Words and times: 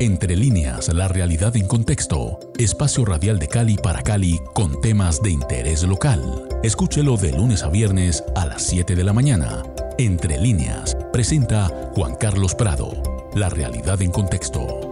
Entre 0.00 0.36
líneas, 0.36 0.94
la 0.94 1.08
realidad 1.08 1.56
en 1.56 1.66
contexto. 1.66 2.38
Espacio 2.56 3.04
radial 3.04 3.40
de 3.40 3.48
Cali 3.48 3.76
para 3.76 4.00
Cali 4.02 4.40
con 4.54 4.80
temas 4.80 5.20
de 5.20 5.30
interés 5.30 5.82
local. 5.82 6.48
Escúchelo 6.62 7.16
de 7.16 7.32
lunes 7.32 7.64
a 7.64 7.68
viernes 7.68 8.22
a 8.36 8.46
las 8.46 8.62
7 8.62 8.94
de 8.94 9.02
la 9.02 9.12
mañana. 9.12 9.64
Entre 9.98 10.38
líneas, 10.38 10.96
presenta 11.12 11.90
Juan 11.96 12.14
Carlos 12.14 12.54
Prado. 12.54 12.92
La 13.34 13.48
realidad 13.48 14.00
en 14.00 14.12
contexto. 14.12 14.87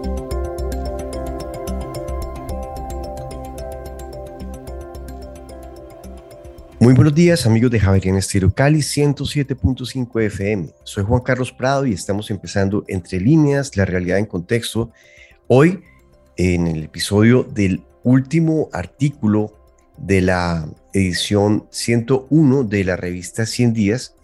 Muy 6.87 6.95
buenos 6.95 7.16
días 7.16 7.46
amigos 7.46 7.73
de 7.73 7.80
Javerian 7.80 8.14
Estero 8.14 8.55
Cali 8.55 8.79
107.5 8.79 10.23
FM. 10.23 10.69
Soy 10.84 11.02
Juan 11.02 11.20
Carlos 11.20 11.51
Prado 11.51 11.84
y 11.84 11.93
estamos 11.93 12.30
empezando 12.30 12.84
Entre 12.87 13.19
líneas, 13.19 13.77
la 13.77 13.84
realidad 13.84 14.19
en 14.19 14.27
contexto. 14.27 14.93
Hoy 15.48 15.83
en 16.37 16.69
el 16.69 16.84
episodio 16.84 17.43
del 17.43 17.83
último 18.05 18.69
artículo 18.73 19.52
de 19.96 20.20
la 20.20 20.69
edición 20.93 21.66
101 21.70 22.62
de 22.62 22.84
la 22.84 22.95
revista 22.95 23.46
100 23.46 23.73
días, 23.73 24.15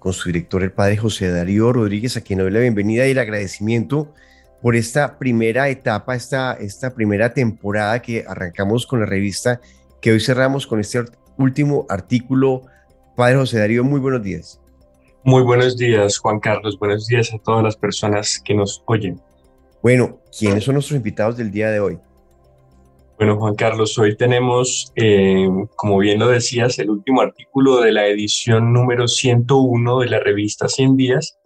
con 0.00 0.12
su 0.12 0.30
director 0.30 0.60
el 0.64 0.72
padre 0.72 0.96
José 0.96 1.30
Darío 1.30 1.72
Rodríguez, 1.72 2.16
a 2.16 2.22
quien 2.22 2.40
doy 2.40 2.50
la 2.50 2.58
bienvenida 2.58 3.06
y 3.06 3.12
el 3.12 3.18
agradecimiento 3.20 4.12
por 4.60 4.74
esta 4.74 5.20
primera 5.20 5.68
etapa, 5.68 6.16
esta, 6.16 6.54
esta 6.54 6.96
primera 6.96 7.32
temporada 7.32 8.02
que 8.02 8.24
arrancamos 8.26 8.88
con 8.88 8.98
la 8.98 9.06
revista, 9.06 9.60
que 10.00 10.10
hoy 10.10 10.18
cerramos 10.18 10.66
con 10.66 10.80
este 10.80 10.98
último 11.38 11.86
artículo. 11.88 12.62
Padre 13.16 13.36
José 13.36 13.58
Darío, 13.58 13.84
muy 13.84 14.00
buenos 14.00 14.22
días. 14.22 14.60
Muy 15.22 15.42
buenos 15.42 15.76
días, 15.76 16.18
Juan 16.18 16.38
Carlos. 16.38 16.78
Buenos 16.78 17.06
días 17.06 17.32
a 17.32 17.38
todas 17.38 17.64
las 17.64 17.76
personas 17.76 18.40
que 18.44 18.54
nos 18.54 18.82
oyen. 18.86 19.20
Bueno, 19.82 20.18
¿quiénes 20.36 20.64
son 20.64 20.74
nuestros 20.74 20.96
invitados 20.96 21.36
del 21.36 21.50
día 21.50 21.70
de 21.70 21.80
hoy? 21.80 21.98
Bueno, 23.16 23.38
Juan 23.38 23.54
Carlos, 23.54 23.96
hoy 23.98 24.16
tenemos, 24.16 24.92
eh, 24.96 25.48
como 25.76 25.98
bien 25.98 26.18
lo 26.18 26.28
decías, 26.28 26.78
el 26.78 26.90
último 26.90 27.20
artículo 27.20 27.80
de 27.80 27.92
la 27.92 28.06
edición 28.06 28.72
número 28.72 29.06
101 29.06 30.00
de 30.00 30.08
la 30.08 30.18
revista 30.18 30.68
100 30.68 30.96
días. 30.96 31.38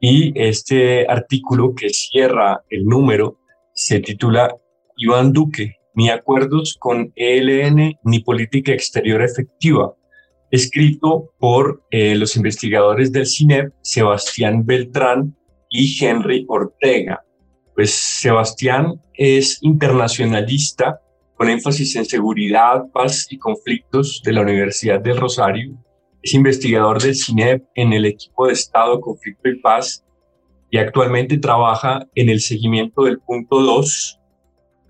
Y 0.00 0.32
este 0.40 1.06
artículo 1.08 1.74
que 1.74 1.88
cierra 1.88 2.62
el 2.68 2.84
número 2.84 3.38
se 3.72 4.00
titula 4.00 4.54
Iván 4.96 5.32
Duque, 5.32 5.77
ni 5.98 6.10
acuerdos 6.10 6.76
con 6.78 7.12
ELN 7.16 7.98
ni 8.04 8.20
política 8.20 8.72
exterior 8.72 9.20
efectiva, 9.20 9.94
escrito 10.48 11.32
por 11.40 11.82
eh, 11.90 12.14
los 12.14 12.36
investigadores 12.36 13.10
del 13.10 13.26
CINEP, 13.26 13.72
Sebastián 13.82 14.64
Beltrán 14.64 15.36
y 15.68 15.92
Henry 16.00 16.46
Ortega. 16.46 17.20
Pues 17.74 17.90
Sebastián 17.90 19.02
es 19.12 19.58
internacionalista 19.60 21.00
con 21.34 21.50
énfasis 21.50 21.96
en 21.96 22.04
seguridad, 22.04 22.84
paz 22.92 23.26
y 23.28 23.36
conflictos 23.36 24.22
de 24.24 24.34
la 24.34 24.42
Universidad 24.42 25.00
del 25.00 25.16
Rosario. 25.16 25.76
Es 26.22 26.32
investigador 26.32 27.02
del 27.02 27.16
CINEP 27.16 27.64
en 27.74 27.92
el 27.92 28.04
equipo 28.04 28.46
de 28.46 28.52
Estado, 28.52 29.00
Conflicto 29.00 29.48
y 29.48 29.58
Paz 29.58 30.04
y 30.70 30.78
actualmente 30.78 31.38
trabaja 31.38 32.06
en 32.14 32.28
el 32.28 32.40
seguimiento 32.40 33.02
del 33.02 33.18
punto 33.18 33.60
2 33.60 34.17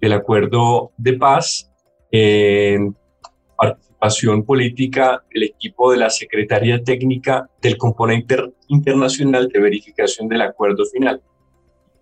el 0.01 0.13
acuerdo 0.13 0.93
de 0.97 1.15
paz, 1.15 1.71
en 2.11 2.97
participación 3.57 4.45
política 4.45 5.25
el 5.31 5.43
equipo 5.43 5.91
de 5.91 5.99
la 5.99 6.11
Secretaría 6.11 6.83
Técnica 6.83 7.51
del 7.61 7.77
Componente 7.77 8.37
Internacional 8.69 9.49
de 9.49 9.61
Verificación 9.61 10.29
del 10.29 10.43
Acuerdo 10.43 10.85
Final. 10.87 11.21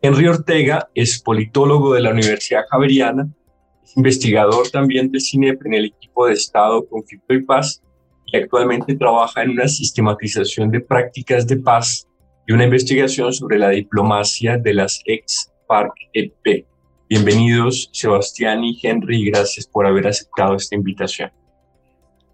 Henry 0.02 0.28
Ortega 0.28 0.88
es 0.94 1.20
politólogo 1.22 1.94
de 1.94 2.02
la 2.02 2.10
Universidad 2.10 2.64
Javeriana, 2.70 3.28
es 3.82 3.96
investigador 3.96 4.68
también 4.70 5.10
del 5.10 5.22
CINEP 5.22 5.64
en 5.64 5.74
el 5.74 5.84
equipo 5.86 6.26
de 6.26 6.34
Estado, 6.34 6.86
Conflicto 6.86 7.32
y 7.32 7.42
Paz 7.42 7.82
y 8.26 8.36
actualmente 8.36 8.94
trabaja 8.96 9.42
en 9.42 9.50
una 9.50 9.68
sistematización 9.68 10.70
de 10.70 10.80
prácticas 10.80 11.46
de 11.46 11.56
paz 11.56 12.06
y 12.46 12.52
una 12.52 12.64
investigación 12.64 13.32
sobre 13.32 13.58
la 13.58 13.70
diplomacia 13.70 14.58
de 14.58 14.74
las 14.74 15.00
ex-FARC-EP. 15.06 16.66
Bienvenidos 17.08 17.88
Sebastián 17.92 18.64
y 18.64 18.80
Henry, 18.82 19.30
gracias 19.30 19.64
por 19.64 19.86
haber 19.86 20.08
aceptado 20.08 20.56
esta 20.56 20.74
invitación. 20.74 21.30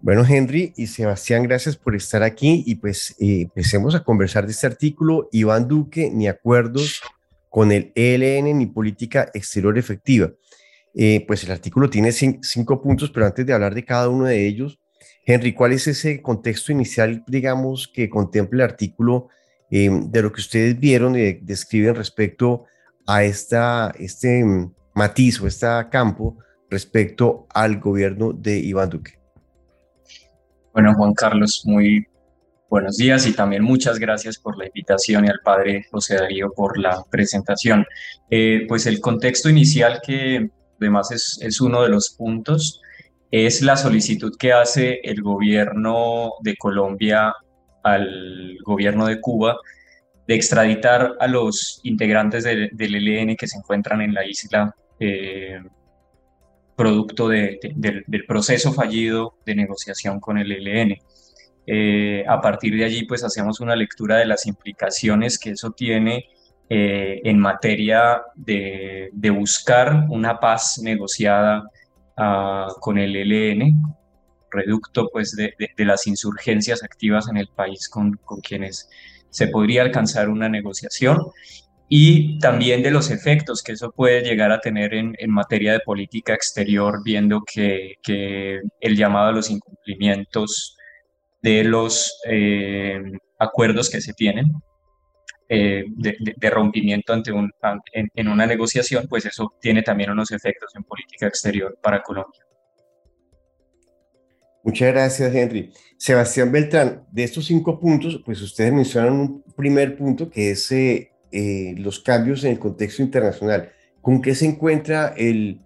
Bueno, 0.00 0.24
Henry 0.26 0.72
y 0.78 0.86
Sebastián, 0.86 1.42
gracias 1.42 1.76
por 1.76 1.94
estar 1.94 2.22
aquí 2.22 2.64
y 2.66 2.76
pues 2.76 3.14
eh, 3.20 3.42
empecemos 3.42 3.94
a 3.94 4.02
conversar 4.02 4.46
de 4.46 4.52
este 4.52 4.66
artículo. 4.66 5.28
Iván 5.30 5.68
Duque, 5.68 6.10
ni 6.10 6.26
acuerdos 6.26 7.02
con 7.50 7.70
el 7.70 7.92
ELN 7.94 8.58
ni 8.58 8.64
política 8.64 9.30
exterior 9.34 9.76
efectiva. 9.76 10.32
Eh, 10.94 11.22
pues 11.28 11.44
el 11.44 11.50
artículo 11.50 11.90
tiene 11.90 12.10
cinco 12.10 12.80
puntos, 12.80 13.10
pero 13.10 13.26
antes 13.26 13.44
de 13.44 13.52
hablar 13.52 13.74
de 13.74 13.84
cada 13.84 14.08
uno 14.08 14.24
de 14.24 14.46
ellos, 14.46 14.78
Henry, 15.26 15.52
¿cuál 15.52 15.72
es 15.72 15.86
ese 15.86 16.22
contexto 16.22 16.72
inicial, 16.72 17.22
digamos, 17.26 17.88
que 17.88 18.08
contempla 18.08 18.64
el 18.64 18.70
artículo 18.70 19.28
eh, 19.70 19.90
de 19.90 20.22
lo 20.22 20.32
que 20.32 20.40
ustedes 20.40 20.80
vieron 20.80 21.14
y 21.14 21.34
describen 21.34 21.94
respecto 21.94 22.64
a 23.06 23.24
esta, 23.24 23.92
este 23.98 24.44
mm, 24.44 24.72
matiz 24.94 25.40
o 25.40 25.46
este 25.46 25.66
campo 25.90 26.38
respecto 26.70 27.46
al 27.52 27.78
gobierno 27.78 28.32
de 28.32 28.58
Iván 28.58 28.90
Duque. 28.90 29.18
Bueno, 30.72 30.94
Juan 30.94 31.12
Carlos, 31.12 31.62
muy 31.66 32.06
buenos 32.70 32.96
días 32.96 33.26
y 33.26 33.34
también 33.34 33.62
muchas 33.62 33.98
gracias 33.98 34.38
por 34.38 34.56
la 34.56 34.66
invitación 34.66 35.26
y 35.26 35.28
al 35.28 35.40
padre 35.44 35.84
José 35.90 36.14
Darío 36.14 36.50
por 36.54 36.78
la 36.78 37.04
presentación. 37.10 37.84
Eh, 38.30 38.64
pues 38.66 38.86
el 38.86 39.00
contexto 39.00 39.50
inicial 39.50 40.00
que 40.06 40.50
además 40.80 41.10
es, 41.10 41.38
es 41.42 41.60
uno 41.60 41.82
de 41.82 41.90
los 41.90 42.10
puntos 42.10 42.80
es 43.32 43.62
la 43.62 43.76
solicitud 43.78 44.36
que 44.38 44.52
hace 44.52 45.00
el 45.02 45.22
gobierno 45.22 46.32
de 46.42 46.54
Colombia 46.56 47.34
al 47.82 48.58
gobierno 48.64 49.06
de 49.06 49.20
Cuba 49.20 49.56
extraditar 50.34 51.16
a 51.18 51.26
los 51.26 51.80
integrantes 51.82 52.44
del, 52.44 52.70
ELN 52.78 53.36
que 53.36 53.46
se 53.46 53.58
encuentran 53.58 54.00
en 54.00 54.14
la 54.14 54.26
isla 54.26 54.74
eh, 54.98 55.60
producto 56.76 57.28
del, 57.28 57.58
proceso 58.26 58.72
fallido 58.72 59.34
de 59.44 59.54
negociación 59.54 60.20
con 60.20 60.38
el 60.38 60.52
ELN. 60.52 60.96
Eh, 61.66 62.24
a 62.26 62.40
partir 62.40 62.76
de 62.76 62.84
allí, 62.84 63.04
pues 63.04 63.22
hacemos 63.24 63.60
una 63.60 63.76
lectura 63.76 64.16
de 64.16 64.26
las 64.26 64.46
implicaciones 64.46 65.38
que 65.38 65.50
eso 65.50 65.70
tiene 65.70 66.26
eh, 66.68 67.20
en 67.24 67.38
materia 67.38 68.22
de, 68.34 69.10
buscar 69.32 70.06
una 70.08 70.40
paz 70.40 70.80
negociada 70.82 71.64
ah, 72.16 72.68
con 72.80 72.98
el 72.98 73.14
ELN, 73.14 73.80
reducto 74.50 75.08
pues 75.12 75.36
de, 75.36 75.54
las 75.78 76.06
insurgencias 76.06 76.82
activas 76.82 77.28
en 77.28 77.36
el 77.36 77.48
país 77.48 77.88
con 77.88 78.18
quienes 78.42 78.88
se 79.32 79.48
podría 79.48 79.82
alcanzar 79.82 80.28
una 80.28 80.48
negociación 80.48 81.18
y 81.88 82.38
también 82.38 82.82
de 82.82 82.90
los 82.90 83.10
efectos 83.10 83.62
que 83.62 83.72
eso 83.72 83.90
puede 83.90 84.22
llegar 84.22 84.52
a 84.52 84.60
tener 84.60 84.94
en, 84.94 85.14
materia 85.28 85.72
de 85.72 85.80
política 85.80 86.34
exterior, 86.34 87.02
viendo 87.04 87.42
que, 87.42 87.96
el 88.80 88.96
llamado 88.96 89.28
a 89.28 89.32
los 89.32 89.50
incumplimientos 89.50 90.76
de 91.42 91.64
los 91.64 92.20
eh, 92.28 93.02
acuerdos 93.38 93.90
que 93.90 94.00
se 94.00 94.12
tienen 94.12 94.46
eh, 95.48 95.84
de, 95.88 96.50
rompimiento 96.50 97.12
ante 97.12 97.32
un, 97.32 97.50
en 97.92 98.28
una 98.28 98.46
negociación, 98.46 99.06
pues 99.08 99.26
eso 99.26 99.54
tiene 99.60 99.82
también 99.82 100.10
unos 100.10 100.30
efectos 100.30 100.74
en 100.74 100.84
política 100.84 101.26
exterior 101.26 101.78
para 101.82 102.02
Colombia. 102.02 102.42
Muchas 104.64 104.92
gracias, 104.92 105.34
Henry. 105.34 105.72
Sebastián 105.96 106.52
Beltrán, 106.52 107.04
de 107.10 107.24
estos 107.24 107.46
cinco 107.46 107.80
puntos, 107.80 108.22
pues 108.24 108.40
ustedes 108.42 108.72
mencionan 108.72 109.12
un 109.12 109.42
primer 109.56 109.96
punto 109.96 110.30
que 110.30 110.52
es 110.52 110.70
eh, 110.70 111.12
eh, 111.32 111.74
los 111.78 111.98
cambios 112.00 112.44
en 112.44 112.52
el 112.52 112.58
contexto 112.58 113.02
internacional. 113.02 113.72
¿Con 114.00 114.22
qué 114.22 114.34
se 114.34 114.46
encuentra 114.46 115.14
el, 115.16 115.60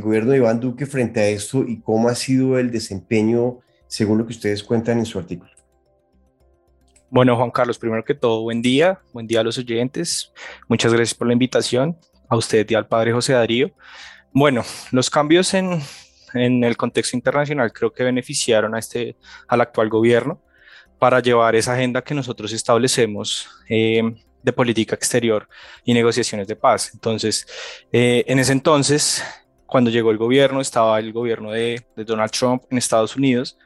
gobierno 0.00 0.32
de 0.32 0.38
Iván 0.38 0.60
Duque 0.60 0.86
frente 0.86 1.20
a 1.20 1.28
esto 1.28 1.64
y 1.66 1.80
cómo 1.80 2.08
ha 2.08 2.14
sido 2.14 2.58
el 2.58 2.70
desempeño 2.70 3.60
según 3.86 4.18
lo 4.18 4.26
que 4.26 4.32
ustedes 4.32 4.62
cuentan 4.62 4.98
en 4.98 5.06
su 5.06 5.18
artículo? 5.18 5.50
Bueno, 7.08 7.36
Juan 7.36 7.50
Carlos, 7.50 7.78
primero 7.78 8.04
que 8.04 8.14
todo, 8.14 8.42
buen 8.42 8.62
día, 8.62 9.00
buen 9.12 9.26
día 9.26 9.40
a 9.40 9.44
los 9.44 9.58
oyentes. 9.58 10.32
Muchas 10.68 10.92
gracias 10.92 11.14
por 11.14 11.28
la 11.28 11.32
invitación, 11.32 11.96
a 12.28 12.36
usted 12.36 12.68
y 12.68 12.74
al 12.74 12.86
padre 12.86 13.12
José 13.12 13.32
Darío. 13.32 13.70
Bueno, 14.32 14.64
los 14.90 15.08
cambios 15.08 15.54
en, 15.54 15.80
en 16.34 16.64
el 16.64 16.76
contexto 16.76 17.16
internacional 17.16 17.72
creo 17.72 17.92
que 17.92 18.04
beneficiaron 18.04 18.74
a 18.74 18.78
este, 18.78 19.16
al 19.48 19.60
actual 19.60 19.88
gobierno 19.88 20.42
para 20.98 21.20
llevar 21.20 21.54
esa 21.54 21.74
agenda 21.74 22.02
que 22.02 22.14
nosotros 22.14 22.52
establecemos 22.52 23.48
eh, 23.68 24.02
de 24.42 24.52
política 24.52 24.94
exterior 24.94 25.48
y 25.84 25.92
negociaciones 25.92 26.46
de 26.46 26.56
paz. 26.56 26.90
Entonces, 26.94 27.46
eh, 27.92 28.24
en 28.26 28.38
ese 28.38 28.52
entonces, 28.52 29.22
cuando 29.66 29.90
llegó 29.90 30.10
el 30.10 30.18
gobierno, 30.18 30.60
estaba 30.60 30.98
el 30.98 31.12
gobierno 31.12 31.50
de, 31.50 31.84
Donald 31.96 32.30
Trump 32.30 32.62
en 32.70 32.78
Estados 32.78 33.16
Unidos, 33.16 33.58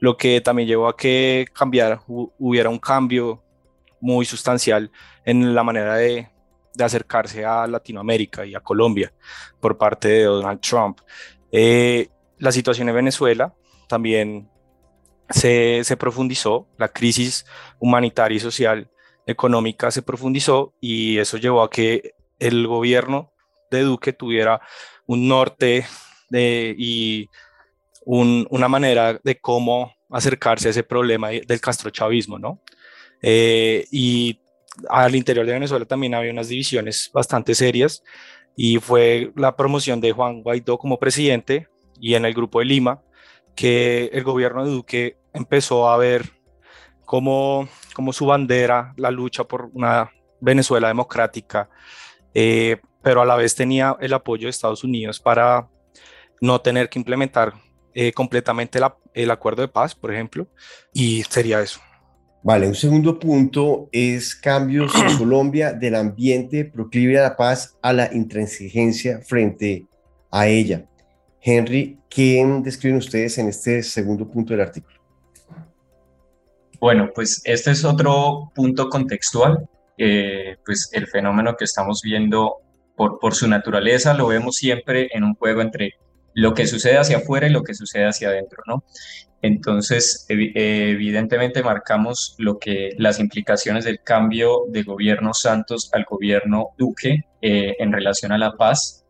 lo 0.00 0.16
que 0.16 0.40
también 0.40 0.68
llevó 0.68 0.88
a 0.88 0.96
que 0.96 1.46
cambiara, 1.52 2.02
hubiera 2.06 2.68
un 2.68 2.78
cambio 2.78 3.42
muy 4.00 4.26
sustancial 4.26 4.90
en 5.24 5.54
la 5.54 5.62
manera 5.62 5.94
de, 5.94 6.28
de 6.74 6.84
acercarse 6.84 7.44
a 7.44 7.66
Latinoamérica 7.66 8.44
y 8.44 8.54
a 8.54 8.60
Colombia 8.60 9.12
por 9.60 9.78
parte 9.78 10.08
de 10.08 10.24
Donald 10.24 10.60
Trump. 10.60 10.98
Eh, 11.56 12.08
la 12.38 12.50
situación 12.50 12.88
en 12.88 12.96
Venezuela 12.96 13.54
también 13.88 14.50
se, 15.30 15.82
se, 15.84 15.96
profundizó, 15.96 16.66
la 16.78 16.88
crisis 16.88 17.46
humanitaria 17.78 18.36
y 18.36 18.40
social 18.40 18.90
económica 19.24 19.92
se 19.92 20.02
profundizó 20.02 20.74
y 20.80 21.18
eso 21.18 21.36
llevó 21.36 21.62
a 21.62 21.70
que 21.70 22.14
el 22.40 22.66
gobierno 22.66 23.32
de 23.70 23.82
Duque 23.82 24.12
tuviera 24.12 24.60
un 25.06 25.28
norte 25.28 25.86
de, 26.28 26.74
y 26.76 27.30
una 28.04 28.66
manera 28.66 29.20
de 29.22 29.38
cómo 29.40 29.94
acercarse 30.10 30.66
a 30.66 30.70
ese 30.72 30.82
problema 30.82 31.28
del 31.28 31.60
castrochavismo, 31.60 32.36
¿no? 32.36 32.60
Eh, 33.22 33.86
y 33.92 34.40
al 34.90 35.14
interior 35.14 35.46
de 35.46 35.52
Venezuela 35.52 35.84
también 35.84 36.14
había 36.14 36.32
unas 36.32 36.48
divisiones 36.48 37.10
bastante 37.14 37.54
serias 37.54 38.02
y 38.56 38.78
fue 38.78 39.32
la 39.36 39.56
promoción 39.56 40.00
de 40.00 40.12
Juan 40.12 40.42
Guaidó 40.42 40.78
como 40.78 40.98
presidente 40.98 41.68
y 42.00 42.14
en 42.14 42.24
el 42.24 42.34
grupo 42.34 42.60
de 42.60 42.66
Lima 42.66 43.02
que 43.54 44.10
el 44.12 44.24
gobierno 44.24 44.64
de 44.64 44.70
Duque 44.70 45.16
empezó 45.32 45.88
a 45.88 45.96
ver 45.96 46.30
como, 47.04 47.68
como 47.94 48.12
su 48.12 48.26
bandera 48.26 48.94
la 48.96 49.10
lucha 49.10 49.44
por 49.44 49.70
una 49.72 50.10
Venezuela 50.40 50.88
democrática, 50.88 51.68
eh, 52.34 52.78
pero 53.02 53.22
a 53.22 53.24
la 53.24 53.36
vez 53.36 53.54
tenía 53.54 53.96
el 54.00 54.12
apoyo 54.12 54.46
de 54.46 54.50
Estados 54.50 54.84
Unidos 54.84 55.20
para 55.20 55.68
no 56.40 56.60
tener 56.60 56.88
que 56.88 56.98
implementar 56.98 57.54
eh, 57.94 58.12
completamente 58.12 58.80
el 59.14 59.30
acuerdo 59.30 59.62
de 59.62 59.68
paz, 59.68 59.94
por 59.94 60.12
ejemplo, 60.12 60.48
y 60.92 61.22
sería 61.24 61.60
eso. 61.60 61.80
Vale, 62.44 62.68
un 62.68 62.74
segundo 62.74 63.18
punto 63.18 63.88
es 63.90 64.34
cambios 64.34 64.94
en 64.96 65.16
Colombia 65.18 65.72
del 65.72 65.94
ambiente 65.94 66.66
proclive 66.66 67.18
a 67.18 67.22
la 67.22 67.36
paz 67.36 67.78
a 67.80 67.94
la 67.94 68.12
intransigencia 68.12 69.22
frente 69.22 69.86
a 70.30 70.46
ella. 70.46 70.84
Henry, 71.40 71.98
¿qué 72.06 72.46
describen 72.62 72.98
ustedes 72.98 73.38
en 73.38 73.48
este 73.48 73.82
segundo 73.82 74.28
punto 74.28 74.52
del 74.52 74.60
artículo? 74.60 75.00
Bueno, 76.78 77.10
pues 77.14 77.40
este 77.46 77.70
es 77.70 77.82
otro 77.82 78.52
punto 78.54 78.90
contextual. 78.90 79.66
Eh, 79.96 80.58
pues 80.66 80.90
el 80.92 81.06
fenómeno 81.06 81.56
que 81.56 81.64
estamos 81.64 82.02
viendo 82.02 82.56
por, 82.94 83.18
por 83.20 83.34
su 83.34 83.48
naturaleza 83.48 84.12
lo 84.12 84.26
vemos 84.26 84.56
siempre 84.56 85.08
en 85.14 85.24
un 85.24 85.34
juego 85.34 85.62
entre 85.62 85.94
lo 86.34 86.52
que 86.52 86.66
sucede 86.66 86.98
hacia 86.98 87.18
afuera 87.18 87.46
y 87.46 87.50
lo 87.50 87.62
que 87.62 87.74
sucede 87.74 88.06
hacia 88.06 88.28
adentro, 88.28 88.62
¿no? 88.66 88.84
Entonces, 89.40 90.24
evidentemente 90.28 91.62
marcamos 91.62 92.34
lo 92.38 92.58
que 92.58 92.92
las 92.96 93.20
implicaciones 93.20 93.84
del 93.84 94.00
cambio 94.02 94.62
de 94.68 94.82
gobierno 94.82 95.34
Santos 95.34 95.90
al 95.92 96.04
gobierno 96.04 96.68
Duque 96.78 97.24
eh, 97.42 97.76
en 97.78 97.92
relación 97.92 98.32
a 98.32 98.38
la 98.38 98.56
paz, 98.56 99.04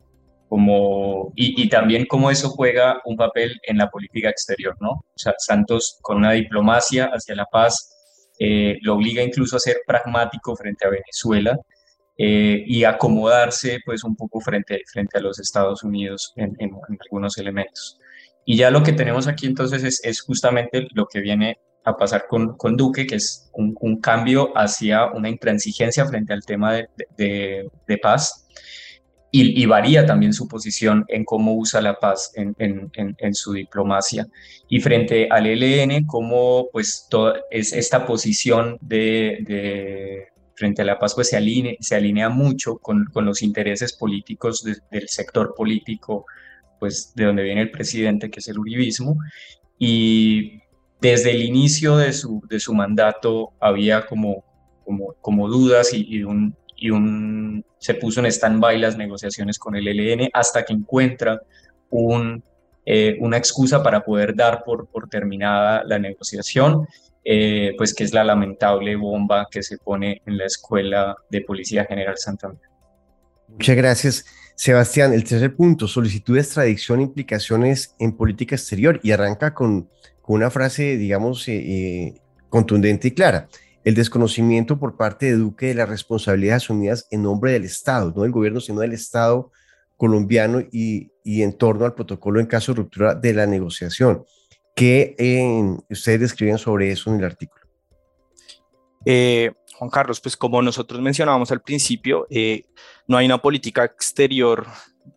como, 0.48 1.32
y, 1.36 1.68
también 1.68 2.06
cómo 2.06 2.30
eso 2.30 2.50
juega 2.50 3.00
un 3.04 3.16
papel 3.16 3.60
en 3.62 3.78
la 3.78 3.88
política 3.88 4.28
exterior, 4.28 4.76
¿no? 4.80 4.90
O 4.90 5.12
sea, 5.14 5.34
Santos 5.38 5.98
con 6.02 6.18
una 6.18 6.32
diplomacia 6.32 7.06
hacia 7.06 7.36
la 7.36 7.46
paz 7.46 8.32
eh, 8.38 8.78
lo 8.82 8.94
obliga 8.94 9.22
incluso 9.22 9.56
a 9.56 9.60
ser 9.60 9.78
pragmático 9.86 10.56
frente 10.56 10.84
a 10.84 10.90
Venezuela 10.90 11.56
eh, 12.16 12.62
y 12.66 12.84
acomodarse 12.84 13.80
pues 13.84 14.04
un 14.04 14.14
poco 14.14 14.40
frente, 14.40 14.82
frente 14.92 15.18
a 15.18 15.20
los 15.20 15.40
Estados 15.40 15.82
Unidos 15.82 16.32
en, 16.36 16.54
algunos 17.00 17.38
elementos. 17.38 17.98
Y 18.44 18.56
ya 18.56 18.70
lo 18.70 18.84
que 18.84 18.92
tenemos 18.92 19.26
aquí 19.26 19.46
entonces 19.46 20.00
es, 20.04 20.20
justamente 20.20 20.86
lo 20.92 21.06
que 21.06 21.20
viene 21.20 21.58
a 21.84 21.96
pasar 21.96 22.26
con, 22.28 22.56
con 22.56 22.76
Duque, 22.76 23.06
que 23.06 23.16
es 23.16 23.50
un, 23.52 24.00
cambio 24.00 24.56
hacia 24.56 25.06
una 25.06 25.28
intransigencia 25.28 26.06
frente 26.06 26.32
al 26.32 26.44
tema 26.44 26.74
de, 26.74 26.88
de, 27.16 27.98
paz. 27.98 28.46
Y, 29.32 29.66
varía 29.66 30.06
también 30.06 30.32
su 30.32 30.46
posición 30.46 31.04
en 31.08 31.24
cómo 31.24 31.54
usa 31.54 31.82
la 31.82 31.98
paz 31.98 32.30
en, 32.36 32.54
en, 32.58 33.16
en, 33.18 33.34
su 33.34 33.52
diplomacia. 33.52 34.28
Y 34.68 34.78
frente 34.78 35.26
al 35.28 35.46
ELN, 35.46 36.06
cómo 36.06 36.68
pues 36.70 37.08
toda 37.10 37.40
es 37.50 37.72
esta 37.72 38.06
posición 38.06 38.78
de, 38.80 40.28
frente 40.54 40.82
a 40.82 40.84
la 40.84 40.98
paz 40.98 41.14
pues 41.14 41.28
se 41.28 41.36
alinea, 41.96 42.28
mucho 42.28 42.78
con, 42.78 43.06
los 43.14 43.42
intereses 43.42 43.92
políticos 43.92 44.62
del 44.62 45.08
sector 45.08 45.54
político, 45.56 46.26
pues 46.78 47.12
de 47.14 47.24
donde 47.24 47.42
viene 47.42 47.62
el 47.62 47.70
presidente, 47.70 48.30
que 48.30 48.40
es 48.40 48.48
el 48.48 48.58
uribismo, 48.58 49.18
y 49.78 50.60
desde 51.00 51.32
el 51.32 51.42
inicio 51.42 51.96
de 51.96 52.12
su, 52.12 52.42
de 52.48 52.60
su 52.60 52.74
mandato 52.74 53.52
había 53.60 54.06
como, 54.06 54.44
como, 54.84 55.14
como 55.20 55.48
dudas 55.48 55.92
y, 55.92 56.22
un, 56.22 56.56
y 56.76 56.90
un, 56.90 57.64
se 57.78 57.94
puso 57.94 58.20
en 58.20 58.26
stand-by 58.26 58.78
las 58.78 58.96
negociaciones 58.96 59.58
con 59.58 59.76
el 59.76 59.88
ELN 59.88 60.30
hasta 60.32 60.64
que 60.64 60.72
encuentra 60.72 61.40
un, 61.90 62.42
eh, 62.86 63.16
una 63.20 63.36
excusa 63.36 63.82
para 63.82 64.04
poder 64.04 64.34
dar 64.34 64.62
por, 64.64 64.86
por 64.86 65.08
terminada 65.08 65.82
la 65.84 65.98
negociación 65.98 66.86
eh, 67.24 67.74
pues 67.78 67.94
que 67.94 68.04
es 68.04 68.12
la 68.12 68.22
lamentable 68.22 68.96
bomba 68.96 69.48
que 69.50 69.62
se 69.62 69.78
pone 69.78 70.20
en 70.26 70.36
la 70.36 70.44
Escuela 70.44 71.16
de 71.30 71.40
Policía 71.40 71.86
General 71.86 72.18
Santander. 72.18 72.68
Muchas 73.48 73.76
gracias. 73.76 74.24
Sebastián, 74.56 75.12
el 75.12 75.24
tercer 75.24 75.56
punto, 75.56 75.88
solicitud 75.88 76.34
de 76.34 76.40
extradición, 76.40 77.00
implicaciones 77.00 77.94
en 77.98 78.12
política 78.12 78.54
exterior 78.54 79.00
y 79.02 79.12
arranca 79.12 79.54
con, 79.54 79.88
una 80.26 80.50
frase, 80.50 80.96
digamos, 80.96 81.48
eh, 81.48 81.56
eh, 81.56 82.14
contundente 82.48 83.08
y 83.08 83.10
clara. 83.12 83.48
El 83.84 83.94
desconocimiento 83.94 84.78
por 84.78 84.96
parte 84.96 85.26
de 85.26 85.32
Duque 85.32 85.66
de 85.66 85.74
las 85.74 85.88
responsabilidades 85.88 86.64
asumidas 86.64 87.06
en 87.10 87.22
nombre 87.22 87.52
del 87.52 87.64
Estado, 87.64 88.12
no 88.14 88.22
del 88.22 88.32
gobierno, 88.32 88.60
sino 88.60 88.80
del 88.80 88.92
Estado 88.92 89.50
colombiano 89.96 90.60
y, 90.72 91.10
y 91.22 91.42
en 91.42 91.52
torno 91.52 91.84
al 91.84 91.94
protocolo 91.94 92.40
en 92.40 92.46
caso 92.46 92.72
de 92.72 92.82
ruptura 92.82 93.14
de 93.14 93.34
la 93.34 93.46
negociación. 93.46 94.24
¿Qué 94.74 95.14
eh, 95.18 95.76
ustedes 95.88 96.20
describen 96.20 96.58
sobre 96.58 96.90
eso 96.90 97.10
en 97.10 97.20
el 97.20 97.24
artículo? 97.24 97.64
Eh, 99.06 99.52
Juan 99.74 99.90
Carlos, 99.90 100.20
pues 100.20 100.36
como 100.36 100.60
nosotros 100.62 101.00
mencionábamos 101.00 101.52
al 101.52 101.60
principio, 101.60 102.26
eh, 102.28 102.64
no 103.06 103.16
hay 103.16 103.26
una 103.26 103.40
política 103.40 103.84
exterior 103.84 104.66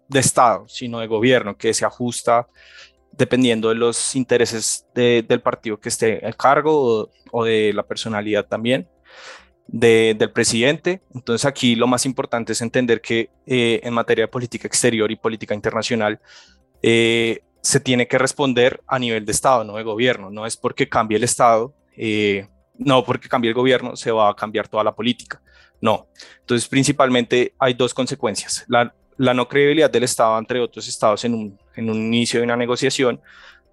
de 0.08 0.20
Estado, 0.20 0.68
sino 0.68 1.00
de 1.00 1.08
gobierno 1.08 1.58
que 1.58 1.74
se 1.74 1.86
ajusta 1.86 2.48
dependiendo 3.12 3.70
de 3.70 3.76
los 3.76 4.16
intereses 4.16 4.86
del 4.94 5.42
partido 5.42 5.80
que 5.80 5.90
esté 5.90 6.24
al 6.24 6.36
cargo 6.36 7.10
o, 7.32 7.44
de 7.44 7.74
la 7.74 7.82
personalidad 7.82 8.46
también 8.46 8.88
del 9.68 10.32
presidente. 10.32 11.02
Entonces 11.16 11.46
aquí 11.46 11.76
lo 11.76 11.88
más 11.88 12.06
importante 12.06 12.52
es 12.52 12.62
entender 12.62 13.02
que 13.02 13.32
en 13.48 13.92
materia 13.92 14.26
de 14.26 14.28
política 14.28 14.68
exterior 14.68 15.12
y 15.12 15.16
política 15.16 15.56
internacional, 15.56 16.22
se 17.68 17.82
tiene 17.82 18.08
que 18.08 18.18
responder 18.18 18.82
a 18.88 18.98
nivel 18.98 19.26
de 19.26 19.34
Estado, 19.34 19.66
no 19.66 19.76
de 19.76 19.84
gobierno. 19.84 20.30
No 20.30 20.46
es 20.46 20.56
porque 20.56 20.88
cambie 20.88 21.18
el 21.18 21.26
Estado, 21.26 21.74
eh, 21.98 22.48
no 22.78 23.04
porque 23.04 23.28
cambie 23.28 23.50
el 23.50 23.56
gobierno, 23.56 23.98
se 23.98 24.10
va 24.10 24.30
a 24.30 24.34
cambiar 24.34 24.70
toda 24.70 24.86
la 24.86 24.96
política. 24.96 25.42
No. 25.82 26.08
Entonces, 26.40 26.66
principalmente 26.70 27.54
hay 27.60 27.74
dos 27.74 27.94
consecuencias. 27.94 28.66
La, 28.70 28.94
no 29.34 29.50
credibilidad 29.50 29.92
del 29.92 30.04
Estado 30.04 30.40
entre 30.40 30.62
otros 30.62 30.88
estados 30.88 31.26
en 31.26 31.34
un, 31.34 31.60
inicio 31.76 32.40
de 32.40 32.46
una 32.46 32.56
negociación 32.56 33.20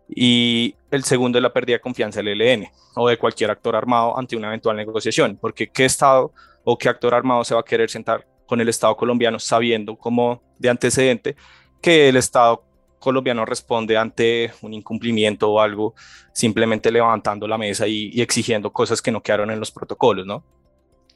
y 0.09 0.75
el 0.91 1.05
segundo 1.05 1.39
es 1.39 1.43
la 1.43 1.53
pérdida 1.53 1.77
de 1.77 1.81
confianza 1.81 2.21
del 2.21 2.41
ELN 2.41 2.67
o 2.97 3.09
de 3.09 3.17
cualquier 3.17 3.53
actor 3.53 3.77
armado 3.77 4.19
ante 4.19 4.35
una 4.35 4.49
eventual 4.49 4.77
negociación, 4.77 5.39
porque 5.41 5.69
qué 5.69 5.85
Estado 5.85 6.33
o 6.65 6.77
qué 6.77 6.89
actor 6.89 7.15
armado 7.15 7.45
se 7.45 7.55
va 7.55 7.61
a 7.61 7.65
querer 7.65 7.89
sentar 7.89 8.27
con 8.45 8.61
el 8.61 8.69
Estado 8.69 8.97
colombiano 8.97 9.39
sabiendo 9.39 9.95
como 9.95 10.43
de 10.59 10.69
antecedente 10.69 11.37
que 11.81 12.09
el 12.09 12.17
Estado 12.17 12.65
colombiano 13.05 13.45
responde 13.45 13.97
ante 13.97 14.53
un 14.63 14.75
incumplimiento 14.75 15.51
o 15.51 15.61
algo, 15.61 15.95
simplemente 16.33 16.91
levantando 16.91 17.47
la 17.47 17.59
mesa 17.59 17.87
y, 17.87 18.21
exigiendo 18.21 18.73
cosas 18.73 19.01
que 19.01 19.13
no 19.13 19.23
quedaron 19.23 19.51
en 19.51 19.61
los 19.61 19.71
protocolos, 19.71 20.27
¿no? 20.27 20.45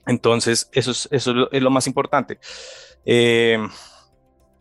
Entonces, 0.07 0.69
eso 0.73 0.93
es, 1.11 1.27
lo 1.27 1.71
más 1.71 1.87
importante. 1.87 2.39
Eh, 3.05 3.59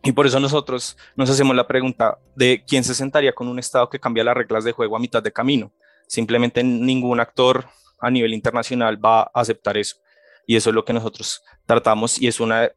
y 0.02 0.12
por 0.12 0.26
eso 0.26 0.40
nosotros 0.40 0.96
nos 1.16 1.30
hacemos 1.30 1.54
la 1.54 1.66
pregunta 1.66 2.18
de 2.34 2.64
quién 2.66 2.84
se 2.84 2.94
sentaría 2.94 3.32
con 3.32 3.48
un 3.48 3.58
Estado 3.58 3.88
que 3.88 4.00
cambia 4.00 4.24
las 4.24 4.36
reglas 4.36 4.64
de 4.64 4.72
juego 4.72 4.96
a 4.96 5.00
mitad 5.00 5.22
de 5.22 5.32
camino. 5.32 5.72
Simplemente 6.06 6.62
ningún 6.64 7.20
actor 7.20 7.66
a 8.00 8.10
nivel 8.10 8.32
internacional 8.32 9.02
va 9.02 9.22
a 9.22 9.30
aceptar 9.34 9.76
eso. 9.76 9.96
Y 10.46 10.56
eso 10.56 10.70
es 10.70 10.74
lo 10.74 10.84
que 10.84 10.92
nosotros 10.92 11.42
tratamos 11.66 12.20
y 12.20 12.26
es 12.26 12.40
una 12.40 12.70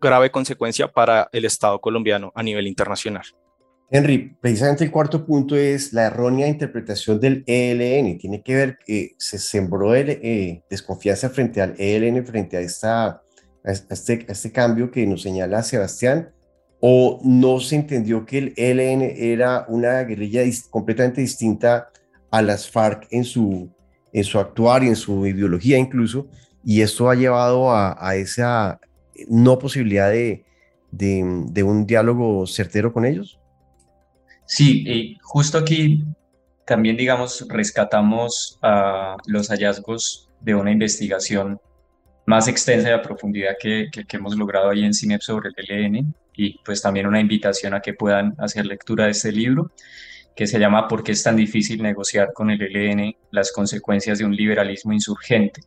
grave 0.00 0.30
consecuencia 0.30 0.88
para 0.88 1.28
el 1.32 1.44
Estado 1.44 1.80
colombiano 1.80 2.32
a 2.34 2.42
nivel 2.42 2.66
internacional. 2.66 3.24
Henry, 3.92 4.36
precisamente 4.40 4.84
el 4.84 4.92
cuarto 4.92 5.26
punto 5.26 5.56
es 5.56 5.92
la 5.92 6.06
errónea 6.06 6.46
interpretación 6.46 7.18
del 7.18 7.42
ELN. 7.46 8.18
Tiene 8.18 8.40
que 8.40 8.54
ver 8.54 8.78
que 8.86 9.16
se 9.18 9.36
sembró 9.38 9.96
eh, 9.96 10.62
desconfianza 10.70 11.28
frente 11.28 11.60
al 11.60 11.74
ELN, 11.76 12.24
frente 12.24 12.56
a, 12.56 12.60
esta, 12.60 13.22
este, 13.64 14.24
este, 14.28 14.52
cambio 14.52 14.92
que 14.92 15.04
nos 15.08 15.22
señala 15.22 15.64
Sebastián, 15.64 16.30
o 16.78 17.20
no 17.24 17.58
se 17.58 17.76
entendió 17.76 18.24
que 18.24 18.38
el 18.38 18.54
ELN 18.56 19.02
era 19.02 19.66
una 19.68 20.04
guerrilla 20.04 20.42
completamente 20.70 21.20
distinta 21.20 21.90
a 22.30 22.42
las 22.42 22.70
FARC 22.70 23.08
en 23.10 23.24
su, 23.24 23.70
en 24.12 24.22
su 24.22 24.38
actuar 24.38 24.84
y 24.84 24.88
en 24.88 24.96
su 24.96 25.26
ideología 25.26 25.78
incluso, 25.78 26.28
y 26.64 26.82
esto 26.82 27.10
ha 27.10 27.16
llevado 27.16 27.74
a, 27.74 28.14
esa 28.14 28.78
no 29.28 29.58
posibilidad 29.58 30.10
de, 30.10 30.44
de, 30.92 31.62
un 31.64 31.86
diálogo 31.86 32.46
certero 32.46 32.92
con 32.92 33.04
ellos? 33.04 33.39
Sí, 34.50 34.82
y 34.84 35.16
justo 35.22 35.58
aquí 35.58 36.02
también, 36.66 36.96
digamos, 36.96 37.46
rescatamos 37.48 38.58
a 38.62 39.16
los 39.26 39.48
hallazgos 39.48 40.28
de 40.40 40.56
una 40.56 40.72
investigación 40.72 41.60
más 42.26 42.48
extensa 42.48 42.88
y 42.88 42.92
a 42.92 43.00
profundidad 43.00 43.52
que, 43.60 43.88
que, 43.92 44.16
hemos 44.16 44.36
logrado 44.36 44.70
ahí 44.70 44.84
en 44.84 44.92
CINEP 44.92 45.20
sobre 45.20 45.50
el 45.56 45.70
ELN 45.70 46.14
y 46.34 46.58
pues 46.64 46.82
también 46.82 47.06
una 47.06 47.20
invitación 47.20 47.74
a 47.74 47.80
que 47.80 47.94
puedan 47.94 48.34
hacer 48.38 48.66
lectura 48.66 49.04
de 49.04 49.12
este 49.12 49.30
libro 49.30 49.70
que 50.34 50.48
se 50.48 50.58
llama 50.58 50.88
¿Por 50.88 51.04
qué 51.04 51.12
es 51.12 51.22
tan 51.22 51.36
difícil 51.36 51.80
negociar 51.80 52.32
con 52.32 52.50
el 52.50 52.60
ELN 52.60 53.14
las 53.30 53.52
consecuencias 53.52 54.18
de 54.18 54.24
un 54.24 54.34
liberalismo 54.34 54.92
insurgente? 54.92 55.60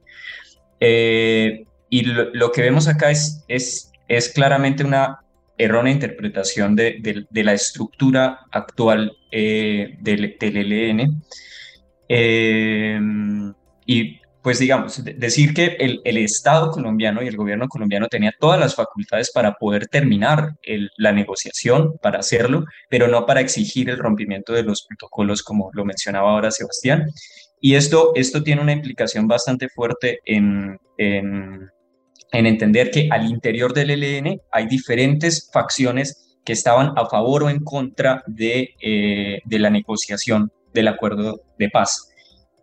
Eh, 0.81 1.63
y 1.89 2.01
lo, 2.01 2.51
que 2.51 2.61
vemos 2.61 2.89
acá 2.89 3.11
es, 3.11 3.45
es, 3.47 3.93
es 4.09 4.27
claramente 4.27 4.83
una 4.83 5.22
errónea 5.57 5.93
interpretación 5.93 6.75
de, 6.75 7.25
de, 7.29 7.43
la 7.43 7.53
estructura 7.53 8.41
actual 8.51 9.15
eh, 9.31 9.98
del, 10.00 10.36
del, 10.39 10.72
ELN. 10.74 11.24
Eh, 12.10 13.00
y 13.86 14.19
pues 14.43 14.60
digamos, 14.60 15.01
decir 15.03 15.53
que 15.53 15.77
el, 15.79 16.01
el, 16.03 16.17
Estado 16.17 16.69
colombiano 16.69 17.24
y 17.24 17.27
el 17.27 17.38
gobierno 17.38 17.69
colombiano 17.69 18.07
tenía 18.10 18.33
todas 18.38 18.60
las 18.60 18.75
facultades 18.75 19.31
para 19.31 19.53
poder 19.53 19.88
terminar 19.88 20.55
la 20.98 21.13
negociación, 21.13 21.98
para 22.01 22.19
hacerlo, 22.19 22.65
pero 22.89 23.07
no 23.07 23.25
para 23.25 23.39
exigir 23.39 23.89
el 23.89 23.98
rompimiento 23.98 24.51
de 24.51 24.63
los 24.63 24.86
protocolos, 24.86 25.43
como 25.43 25.69
lo 25.74 25.86
mencionaba 25.86 26.31
ahora 26.31 26.51
Sebastián. 26.51 27.05
Y 27.62 27.75
esto, 27.75 28.12
esto 28.15 28.43
tiene 28.43 28.62
una 28.62 28.74
implicación 28.74 29.29
bastante 29.29 29.69
fuerte 29.69 30.19
en, 30.25 30.77
en, 30.98 31.72
en 32.33 32.47
entender 32.47 32.91
que 32.91 33.07
al 33.11 33.29
interior 33.29 33.73
del 33.73 33.91
ELN 33.91 34.41
hay 34.51 34.67
diferentes 34.67 35.49
facciones 35.53 36.37
que 36.43 36.51
estaban 36.51 36.91
a 36.97 37.05
favor 37.05 37.43
o 37.43 37.49
en 37.49 37.63
contra 37.63 38.23
de, 38.27 38.71
eh, 38.81 39.39
de 39.45 39.59
la 39.59 39.69
negociación 39.69 40.51
del 40.73 40.89
acuerdo 40.89 41.41
de 41.57 41.69
paz. 41.69 42.09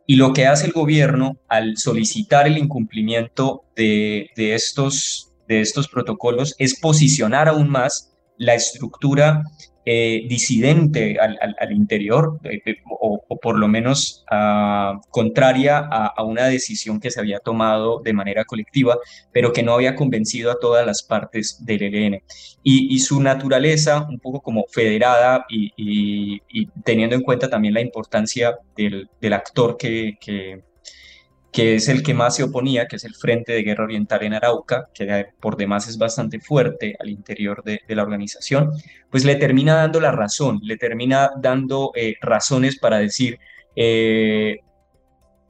Y 0.07 0.17
lo 0.17 0.33
que 0.33 0.47
hace 0.47 0.67
el 0.67 0.73
gobierno 0.73 1.39
al 1.49 1.77
solicitar 1.77 2.49
el 2.49 2.59
incumplimiento 2.59 3.63
de, 3.77 4.29
estos, 4.37 5.33
de 5.47 5.61
estos 5.61 5.89
protocolos 5.89 6.57
es 6.59 6.79
posicionar 6.81 7.49
aún 7.49 7.71
más 7.71 8.13
la 8.37 8.55
estructura 8.55 9.45
eh, 9.87 10.27
disidente 10.29 11.17
al, 11.19 11.73
interior, 11.73 12.39
eh, 12.45 12.61
eh, 12.67 12.77
o, 12.85 13.19
por 13.41 13.59
lo 13.59 13.67
menos 13.67 14.25
ah, 14.31 15.01
contraria 15.09 15.79
a, 15.79 16.23
una 16.23 16.47
decisión 16.47 17.01
que 17.01 17.11
se 17.11 17.19
había 17.19 17.39
tomado 17.39 18.01
de 18.01 18.13
manera 18.13 18.45
colectiva, 18.45 18.99
pero 19.33 19.53
que 19.53 19.63
no 19.63 19.73
había 19.73 19.95
convencido 19.95 20.51
a 20.51 20.59
todas 20.61 20.85
las 20.85 21.03
partes 21.03 21.65
del 21.65 21.83
ELN. 21.83 22.23
Y, 22.63 22.99
su 22.99 23.23
naturaleza, 23.23 24.07
un 24.09 24.19
poco 24.19 24.43
como 24.43 24.65
federada 24.71 25.47
y, 25.49 26.41
teniendo 26.85 27.17
en 27.17 27.23
cuenta 27.23 27.49
también 27.49 27.73
la 27.75 27.81
importancia 27.81 28.59
del, 28.77 29.09
actor 29.33 29.79
que, 29.79 30.19
que 30.21 30.63
que 31.53 31.75
es 31.75 31.89
el 31.89 32.03
que 32.03 32.15
más 32.15 32.37
se 32.37 32.45
oponía, 32.45 32.87
que 32.87 32.97
es 32.97 33.05
el 33.05 33.15
Frente 33.15 33.53
de 33.53 33.63
Guerra 33.63 33.85
Oriental 33.85 34.23
en 34.23 34.35
Arauca, 34.35 34.89
que 34.95 35.27
por 35.41 35.57
demás 35.57 35.89
es 35.89 35.99
bastante 35.99 36.39
fuerte 36.41 36.95
al 36.99 37.09
interior 37.09 37.63
de, 37.65 37.81
la 37.89 38.03
organización, 38.03 38.71
pues 39.11 39.25
le 39.25 39.35
termina 39.37 39.75
dando 39.75 40.01
la 40.01 40.13
razón, 40.13 40.61
le 40.63 40.77
termina 40.77 41.31
dando 41.41 41.91
eh, 41.95 42.15
razones 42.21 42.79
para 42.79 42.99
decir, 42.99 43.39
eh, 43.75 44.59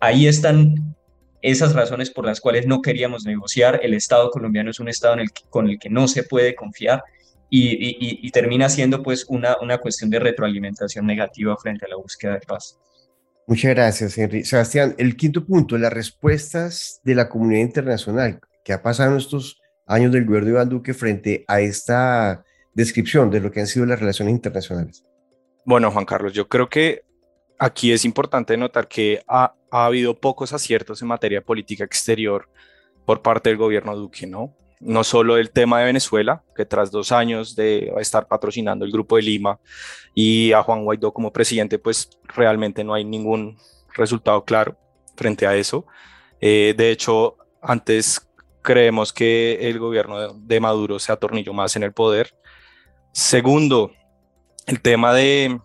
ahí 0.00 0.26
están 0.26 0.96
esas 1.42 1.74
razones 1.74 2.10
por 2.10 2.26
las 2.26 2.40
cuales 2.40 2.66
no 2.66 2.80
queríamos 2.80 3.24
negociar, 3.24 3.80
el 3.82 3.94
Estado 3.94 4.30
colombiano 4.30 4.70
es 4.70 4.80
un 4.80 4.88
Estado 4.88 5.16
con 5.50 5.68
el 5.68 5.78
que 5.78 5.90
no 5.90 6.08
se 6.08 6.24
puede 6.24 6.54
confiar, 6.54 7.02
y, 7.50 8.30
termina 8.30 8.68
siendo 8.68 9.02
pues 9.02 9.26
una, 9.28 9.56
una 9.60 9.78
cuestión 9.78 10.10
de 10.10 10.20
retroalimentación 10.20 11.06
negativa 11.06 11.56
frente 11.56 11.84
a 11.84 11.88
la 11.88 11.96
búsqueda 11.96 12.34
de 12.34 12.40
paz. 12.40 12.78
Muchas 13.50 13.74
gracias, 13.74 14.16
Henry. 14.16 14.44
Sebastián, 14.44 14.94
el 14.96 15.16
quinto 15.16 15.44
punto, 15.44 15.76
las 15.76 15.92
respuestas 15.92 17.00
de 17.02 17.16
la 17.16 17.28
comunidad 17.28 17.62
internacional 17.62 18.38
que 18.64 18.72
ha 18.72 18.80
pasado 18.80 19.10
en 19.10 19.16
estos 19.16 19.60
años 19.88 20.12
del 20.12 20.24
gobierno 20.24 20.46
de 20.46 20.52
Iván 20.52 20.68
Duque 20.68 20.94
frente 20.94 21.44
a 21.48 21.60
esta 21.60 22.44
descripción 22.74 23.28
de 23.28 23.40
lo 23.40 23.50
que 23.50 23.58
han 23.58 23.66
sido 23.66 23.86
las 23.86 23.98
relaciones 23.98 24.34
internacionales. 24.34 25.04
Bueno, 25.64 25.90
Juan 25.90 26.04
Carlos, 26.04 26.32
yo 26.32 26.48
creo 26.48 26.68
que 26.68 27.02
aquí 27.58 27.90
es 27.90 28.04
importante 28.04 28.56
notar 28.56 28.86
que 28.86 29.20
ha, 29.26 29.52
ha 29.72 29.84
habido 29.84 30.20
pocos 30.20 30.52
aciertos 30.52 31.02
en 31.02 31.08
materia 31.08 31.40
de 31.40 31.44
política 31.44 31.82
exterior 31.82 32.48
por 33.04 33.20
parte 33.20 33.50
del 33.50 33.58
gobierno 33.58 33.96
Duque, 33.96 34.28
¿no? 34.28 34.56
No 34.80 35.04
solo 35.04 35.36
el 35.36 35.50
tema 35.50 35.78
de 35.78 35.84
Venezuela, 35.84 36.42
que 36.56 36.64
tras 36.64 36.90
dos 36.90 37.12
años 37.12 37.54
de 37.54 37.92
estar 37.98 38.26
patrocinando 38.26 38.84
el 38.84 38.90
Grupo 38.90 39.16
de 39.16 39.22
Lima 39.22 39.60
y 40.14 40.52
a 40.52 40.62
Juan 40.62 40.84
Guaidó 40.84 41.12
como 41.12 41.32
presidente, 41.32 41.78
pues 41.78 42.10
realmente 42.24 42.82
no 42.82 42.94
hay 42.94 43.04
ningún 43.04 43.58
resultado 43.94 44.44
claro 44.44 44.76
frente 45.16 45.46
a 45.46 45.54
eso. 45.54 45.86
Eh, 46.40 46.74
de 46.76 46.90
hecho, 46.90 47.36
antes 47.60 48.26
creemos 48.62 49.12
que 49.12 49.68
el 49.68 49.78
gobierno 49.78 50.32
de 50.32 50.60
Maduro 50.60 50.98
se 50.98 51.12
atornilló 51.12 51.52
más 51.52 51.76
en 51.76 51.82
el 51.82 51.92
poder. 51.92 52.34
Segundo, 53.12 53.92
el 54.66 54.80
tema 54.80 55.12
de, 55.12 55.60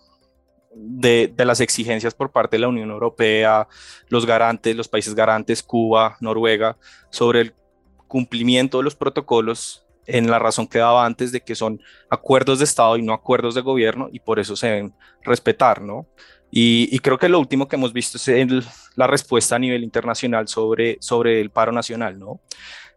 de, 0.73 1.45
las 1.45 1.61
exigencias 1.61 2.13
por 2.13 2.31
parte 2.31 2.57
de 2.57 2.61
la 2.61 2.67
Unión 2.67 2.89
Europea, 2.89 3.67
los 4.09 4.25
garantes, 4.25 4.75
los 4.75 4.89
países 4.89 5.15
garantes, 5.15 5.63
Cuba, 5.63 6.17
Noruega, 6.19 6.77
sobre 7.09 7.41
el 7.41 7.53
cumplimiento 8.07 8.77
de 8.77 8.83
los 8.83 8.95
protocolos 8.95 9.85
en 10.07 10.29
la 10.29 10.39
razón 10.39 10.67
que 10.67 10.79
daba 10.79 11.05
antes 11.05 11.31
de 11.31 11.41
que 11.41 11.55
son 11.55 11.81
acuerdos 12.09 12.59
de 12.59 12.65
Estado 12.65 12.97
y 12.97 13.01
no 13.01 13.13
acuerdos 13.13 13.55
de 13.55 13.61
gobierno 13.61 14.09
y 14.11 14.19
por 14.19 14.39
eso 14.39 14.55
se 14.55 14.67
deben 14.67 14.93
respetar, 15.23 15.81
¿no? 15.81 16.07
Y, 16.51 16.99
creo 16.99 17.17
que 17.17 17.27
lo 17.27 17.39
último 17.39 17.67
que 17.67 17.75
hemos 17.75 17.91
visto 17.91 18.17
es 18.17 18.65
la 18.95 19.07
respuesta 19.07 19.57
a 19.57 19.59
nivel 19.59 19.83
internacional 19.83 20.47
sobre, 20.47 20.97
sobre 21.01 21.41
el 21.41 21.49
paro 21.49 21.71
nacional, 21.73 22.17
¿no? 22.17 22.39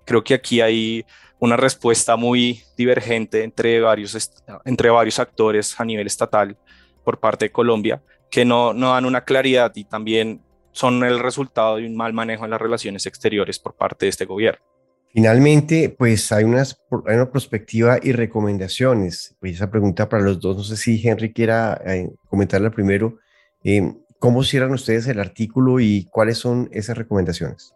Creo 0.05 0.23
que 0.23 0.35
aquí 0.35 0.61
hay 0.61 1.05
una 1.41 1.57
respuesta 1.57 2.15
muy 2.17 2.63
divergente 2.77 3.43
entre 3.43 3.81
varios, 3.81 4.31
entre 4.65 4.91
varios 4.91 5.19
actores 5.19 5.79
a 5.81 5.85
nivel 5.85 6.07
estatal 6.07 6.57
por 7.03 7.19
parte 7.19 7.47
de 7.47 7.53
Colombia 7.53 8.03
que 8.31 8.45
no, 8.45 8.73
no 8.75 8.93
dan 8.93 9.07
una 9.07 9.25
claridad 9.25 9.73
y 9.75 9.85
también 9.85 10.43
son 10.73 11.03
el 11.03 11.19
resultado 11.19 11.77
de 11.77 11.87
un 11.87 11.97
mal 11.97 12.13
manejo 12.13 12.45
en 12.45 12.51
las 12.51 12.61
relaciones 12.61 13.07
exteriores 13.07 13.59
por 13.59 13.75
parte 13.75 14.07
de 14.07 14.11
este 14.11 14.27
gobierno. 14.27 14.65
Finalmente, 15.13 15.95
pues 15.97 16.31
hay, 16.33 16.45
unas, 16.45 16.81
una 16.91 17.31
perspectiva 17.31 17.99
y 18.03 18.13
recomendaciones. 18.13 19.37
Pues 19.41 19.55
esa 19.55 19.71
pregunta 19.71 20.09
para 20.09 20.23
los 20.23 20.41
dos, 20.41 20.57
no 20.57 20.63
sé 20.63 20.77
si 20.77 21.07
Henry 21.07 21.33
quiera 21.33 21.81
eh, 21.87 22.11
comentarla 22.29 22.71
primero. 22.71 23.19
Eh, 23.65 23.95
¿Cómo 24.19 24.43
cierran 24.43 24.73
ustedes 24.73 25.07
el 25.07 25.21
artículo 25.21 25.81
y 25.81 26.07
cuáles 26.11 26.39
son 26.39 26.69
esas 26.73 26.99
recomendaciones? 26.99 27.73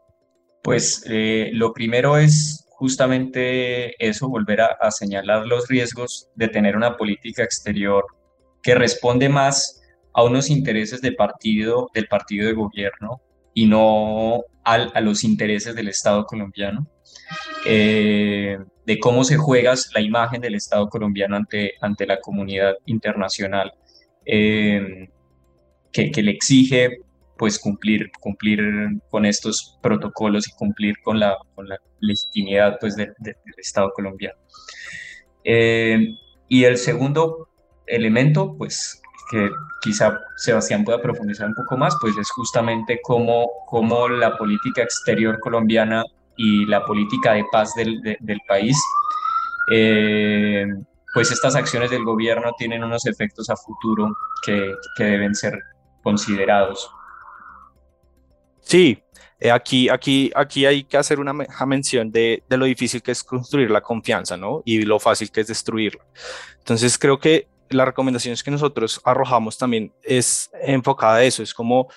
Pues 0.62 1.04
eh, 1.08 1.50
lo 1.54 1.72
primero 1.72 2.16
es 2.18 2.66
justamente 2.70 3.94
eso, 4.04 4.28
volver 4.28 4.60
a, 4.60 4.76
a, 4.80 4.90
señalar 4.90 5.46
los 5.46 5.68
riesgos 5.68 6.28
de 6.34 6.48
tener 6.48 6.76
una 6.76 6.96
política 6.96 7.42
exterior 7.44 8.04
que 8.62 8.74
responde 8.74 9.28
más 9.28 9.80
a 10.14 10.24
unos 10.24 10.50
intereses 10.50 11.00
de 11.00 11.12
partido, 11.12 11.88
del 11.94 12.06
partido 12.08 12.46
de 12.46 12.52
gobierno 12.52 13.20
y 13.54 13.66
no 13.66 14.42
a 14.64 15.00
los 15.00 15.24
intereses 15.24 15.74
del 15.74 15.88
Estado 15.88 16.24
colombiano, 16.24 16.86
eh, 17.66 18.58
de 18.86 18.98
cómo 18.98 19.24
se 19.24 19.36
juega 19.36 19.74
la 19.94 20.00
imagen 20.00 20.40
del 20.40 20.54
Estado 20.54 20.88
colombiano 20.88 21.36
ante, 21.36 21.72
ante 21.80 22.06
la 22.06 22.20
comunidad 22.20 22.74
internacional, 22.86 23.72
eh, 24.24 25.08
que, 25.92 26.10
le 26.22 26.30
exige 26.30 26.98
pues 27.36 27.58
cumplir, 27.58 28.10
cumplir 28.20 28.60
con 29.10 29.26
estos 29.26 29.78
protocolos 29.82 30.48
y 30.48 30.52
cumplir 30.52 30.94
con 31.02 31.18
la, 31.18 31.36
con 31.54 31.66
legitimidad 32.00 32.78
pues, 32.80 32.96
del 32.96 33.14
Estado 33.58 33.90
colombiano. 33.94 34.38
Eh, 35.44 36.14
y 36.48 36.64
el 36.64 36.76
segundo 36.76 37.48
elemento, 37.86 38.56
pues 38.56 39.01
que 39.32 39.50
quizá 39.80 40.20
Sebastián 40.36 40.84
pueda 40.84 41.00
profundizar 41.00 41.48
un 41.48 41.54
poco 41.54 41.78
más, 41.78 41.96
pues 42.00 42.16
es 42.18 42.30
justamente 42.30 43.00
cómo, 43.02 43.50
cómo 43.66 44.06
la 44.08 44.36
política 44.36 44.82
exterior 44.82 45.40
colombiana 45.40 46.04
y 46.36 46.66
la 46.66 46.84
política 46.84 47.32
de 47.32 47.44
paz 47.50 47.72
del, 47.74 48.00
del 48.02 48.40
país, 48.46 48.78
eh, 49.70 50.66
pues 51.14 51.32
estas 51.32 51.56
acciones 51.56 51.90
del 51.90 52.04
gobierno 52.04 52.52
tienen 52.58 52.84
unos 52.84 53.06
efectos 53.06 53.48
a 53.48 53.56
futuro 53.56 54.14
que, 54.44 54.74
que 54.96 55.04
deben 55.04 55.34
ser 55.34 55.58
considerados. 56.02 56.90
Sí, 58.60 59.02
eh, 59.40 59.50
aquí, 59.50 59.88
aquí, 59.88 60.30
aquí 60.34 60.66
hay 60.66 60.84
que 60.84 60.98
hacer 60.98 61.18
una 61.18 61.32
mención 61.32 62.12
de, 62.12 62.42
de, 62.48 62.56
lo 62.58 62.66
difícil 62.66 63.02
que 63.02 63.12
es 63.12 63.24
construir 63.24 63.70
la 63.70 63.80
confianza, 63.80 64.36
¿no? 64.36 64.62
Y 64.66 64.82
lo 64.82 65.00
fácil 65.00 65.30
que 65.30 65.40
es 65.40 65.46
destruirla. 65.46 66.04
Entonces 66.58 66.98
creo 66.98 67.18
que 67.18 67.48
las 67.72 67.86
recomendaciones 67.86 68.42
que 68.42 68.50
nosotros 68.50 69.00
arrojamos 69.04 69.58
también 69.58 69.92
es 70.02 70.50
enfocada 70.62 71.16
a 71.16 71.24
eso, 71.24 71.42
es 71.42 71.54
como 71.54 71.88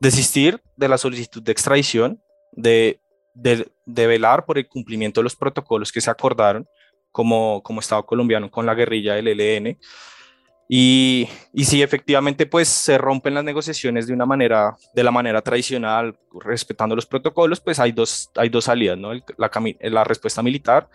desistir 0.00 0.60
de 0.76 0.88
la 0.88 0.98
solicitud 0.98 1.42
de 1.42 1.52
extradición, 1.52 2.20
de 2.52 3.00
de, 3.34 4.06
velar 4.06 4.46
por 4.46 4.58
el 4.58 4.68
cumplimiento 4.68 5.20
de 5.20 5.24
los 5.24 5.36
protocolos 5.36 5.92
que 5.92 6.00
se 6.00 6.10
acordaron 6.10 6.66
como, 7.10 7.62
como 7.62 7.80
Estado 7.80 8.06
colombiano 8.06 8.50
con 8.50 8.64
la 8.66 8.74
guerrilla 8.74 9.14
del 9.14 9.28
ELN. 9.28 9.78
Y, 10.66 11.28
y 11.52 11.64
si 11.64 11.82
efectivamente 11.82 12.46
pues 12.46 12.68
se 12.68 12.96
rompen 12.96 13.34
las 13.34 13.44
negociaciones 13.44 14.06
de 14.06 14.14
una 14.14 14.24
manera, 14.24 14.74
de 14.94 15.04
la 15.04 15.10
manera 15.10 15.42
tradicional, 15.42 16.18
respetando 16.40 16.96
los 16.96 17.04
protocolos, 17.04 17.60
pues 17.60 17.78
hay 17.78 17.92
dos, 17.92 18.30
hay 18.34 18.48
dos 18.48 18.64
salidas, 18.64 18.96
¿no? 18.96 19.12
la, 19.12 19.50
la 19.80 20.04
respuesta 20.04 20.42
militar 20.42 20.88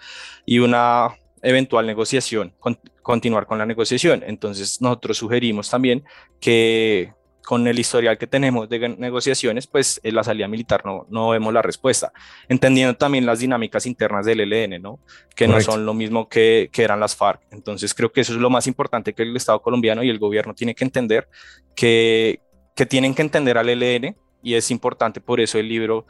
y 0.45 0.57
una 0.57 1.09
eventual 1.41 1.85
negociación, 1.85 2.53
continuar 3.01 3.45
con 3.45 3.57
la 3.57 3.65
negociación. 3.65 4.23
Entonces 4.25 4.81
nosotros 4.81 5.17
sugerimos 5.17 5.69
también 5.69 6.03
que 6.39 7.13
con 7.49 7.67
el 7.67 7.79
historial 7.79 8.19
que 8.19 8.27
tenemos 8.27 8.69
de 8.69 8.89
negociaciones, 8.89 9.65
pues 9.65 9.99
en 10.03 10.13
la 10.13 10.23
salida 10.23 10.47
militar 10.47 10.85
no, 10.85 11.07
no 11.09 11.29
vemos 11.29 11.51
la 11.51 11.63
respuesta, 11.63 12.13
entendiendo 12.47 12.95
también 12.95 13.25
las 13.25 13.39
dinámicas 13.39 13.87
internas 13.87 14.27
del 14.27 14.41
ELN, 14.41 14.79
¿no? 14.79 14.99
que 15.35 15.47
no 15.47 15.59
son 15.59 15.83
lo 15.83 15.95
mismo 15.95 16.29
que, 16.29 16.69
que, 16.71 16.83
eran 16.83 16.99
las 16.99 17.15
FARC. 17.15 17.41
Entonces 17.49 17.95
creo 17.95 18.11
que 18.11 18.21
eso 18.21 18.33
es 18.33 18.39
lo 18.39 18.51
más 18.51 18.67
importante 18.67 19.13
que 19.13 19.23
el 19.23 19.35
Estado 19.35 19.63
colombiano 19.63 20.03
y 20.03 20.11
el 20.11 20.19
gobierno 20.19 20.53
tiene 20.53 20.75
que 20.75 20.83
entender, 20.83 21.27
que, 21.75 22.39
que 22.75 22.85
tienen 22.85 23.15
que 23.15 23.23
entender 23.23 23.57
al 23.57 23.69
ELN 23.69 24.15
y 24.43 24.53
es 24.53 24.69
importante 24.69 25.19
por 25.19 25.39
eso 25.39 25.57
el 25.57 25.67
libro 25.67 26.05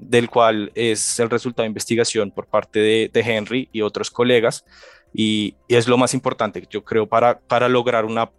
del 0.00 0.30
cual 0.30 0.72
es 0.74 1.20
el 1.20 1.30
resultado 1.30 1.64
de 1.64 1.68
investigación 1.68 2.30
por 2.30 2.46
parte 2.46 2.80
de, 2.80 3.10
Henry 3.14 3.68
y 3.72 3.82
otros 3.82 4.10
colegas, 4.10 4.64
y, 5.12 5.56
es 5.68 5.88
lo 5.88 5.98
más 5.98 6.14
importante, 6.14 6.66
yo 6.70 6.84
creo, 6.84 7.08
para, 7.08 7.38
para 7.40 7.68
lograr 7.68 8.04
una 8.04 8.30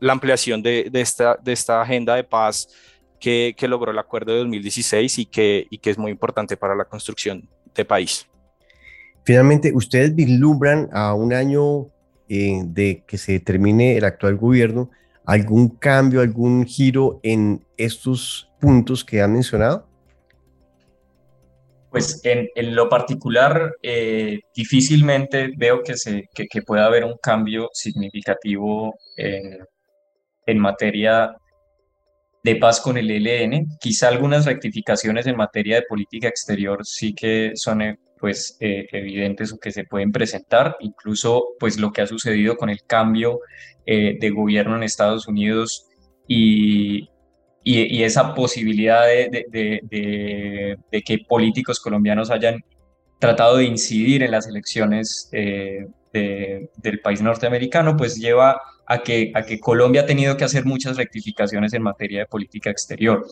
la 0.00 0.12
ampliación 0.12 0.62
de, 0.62 0.90
esta, 0.94 1.38
de 1.42 1.52
esta 1.52 1.82
agenda 1.82 2.14
de 2.14 2.24
paz 2.24 2.68
que, 3.20 3.54
logró 3.68 3.90
el 3.90 3.98
acuerdo 3.98 4.32
de 4.32 4.38
2016 4.38 5.18
y 5.18 5.26
que, 5.26 5.66
y 5.70 5.78
que 5.78 5.90
es 5.90 5.98
muy 5.98 6.10
importante 6.10 6.56
para 6.56 6.74
la 6.74 6.84
construcción 6.84 7.48
de 7.74 7.84
país. 7.84 8.26
Finalmente, 9.24 9.72
¿ustedes 9.74 10.14
vislumbran 10.14 10.88
a 10.92 11.14
un 11.14 11.32
año 11.34 11.88
eh, 12.28 12.62
de 12.64 13.04
que 13.06 13.18
se 13.18 13.40
termine 13.40 13.96
el 13.96 14.04
actual 14.04 14.36
gobierno 14.36 14.90
algún 15.24 15.68
cambio, 15.68 16.22
algún 16.22 16.64
giro 16.64 17.20
en 17.22 17.64
estos 17.76 18.50
puntos 18.60 19.04
que 19.04 19.20
han 19.20 19.34
mencionado? 19.34 19.87
Pues 21.90 22.20
en, 22.24 22.48
lo 22.74 22.88
particular, 22.88 23.74
eh, 23.82 24.40
difícilmente 24.54 25.52
veo 25.56 25.82
que, 25.82 25.96
se, 25.96 26.28
que, 26.34 26.62
pueda 26.62 26.84
haber 26.84 27.04
un 27.04 27.16
cambio 27.22 27.70
significativo 27.72 28.94
en, 29.16 29.58
en, 30.46 30.58
materia 30.58 31.34
de 32.42 32.56
paz 32.56 32.80
con 32.80 32.98
el 32.98 33.10
ELN. 33.10 33.66
Quizá 33.80 34.08
algunas 34.08 34.44
rectificaciones 34.44 35.26
en 35.26 35.36
materia 35.36 35.76
de 35.76 35.86
política 35.88 36.28
exterior 36.28 36.84
sí 36.84 37.14
que 37.14 37.52
son 37.54 37.80
eh, 37.80 37.98
pues, 38.20 38.58
eh, 38.60 38.86
evidentes 38.92 39.52
o 39.52 39.58
que 39.58 39.72
se 39.72 39.84
pueden 39.84 40.12
presentar. 40.12 40.76
Incluso 40.80 41.54
pues, 41.58 41.78
lo 41.78 41.90
que 41.90 42.02
ha 42.02 42.06
sucedido 42.06 42.56
con 42.56 42.68
el 42.68 42.82
cambio 42.84 43.40
de 43.86 44.30
gobierno 44.36 44.76
en 44.76 44.82
Estados 44.82 45.26
Unidos 45.28 45.86
y, 46.26 47.08
y, 47.70 48.02
esa 48.02 48.34
posibilidad 48.34 49.06
de, 49.06 50.78
que 51.04 51.18
políticos 51.28 51.80
colombianos 51.80 52.30
hayan 52.30 52.64
tratado 53.18 53.58
de 53.58 53.64
incidir 53.64 54.22
en 54.22 54.30
las 54.30 54.46
elecciones 54.46 55.28
eh, 55.32 55.86
del 56.12 57.00
país 57.02 57.20
norteamericano, 57.20 57.94
pues 57.94 58.16
lleva 58.16 58.58
a 58.86 59.02
que, 59.02 59.32
Colombia 59.60 60.00
ha 60.00 60.06
tenido 60.06 60.34
que 60.38 60.44
hacer 60.44 60.64
muchas 60.64 60.96
rectificaciones 60.96 61.74
en 61.74 61.82
materia 61.82 62.20
de 62.20 62.26
política 62.26 62.70
exterior. 62.70 63.26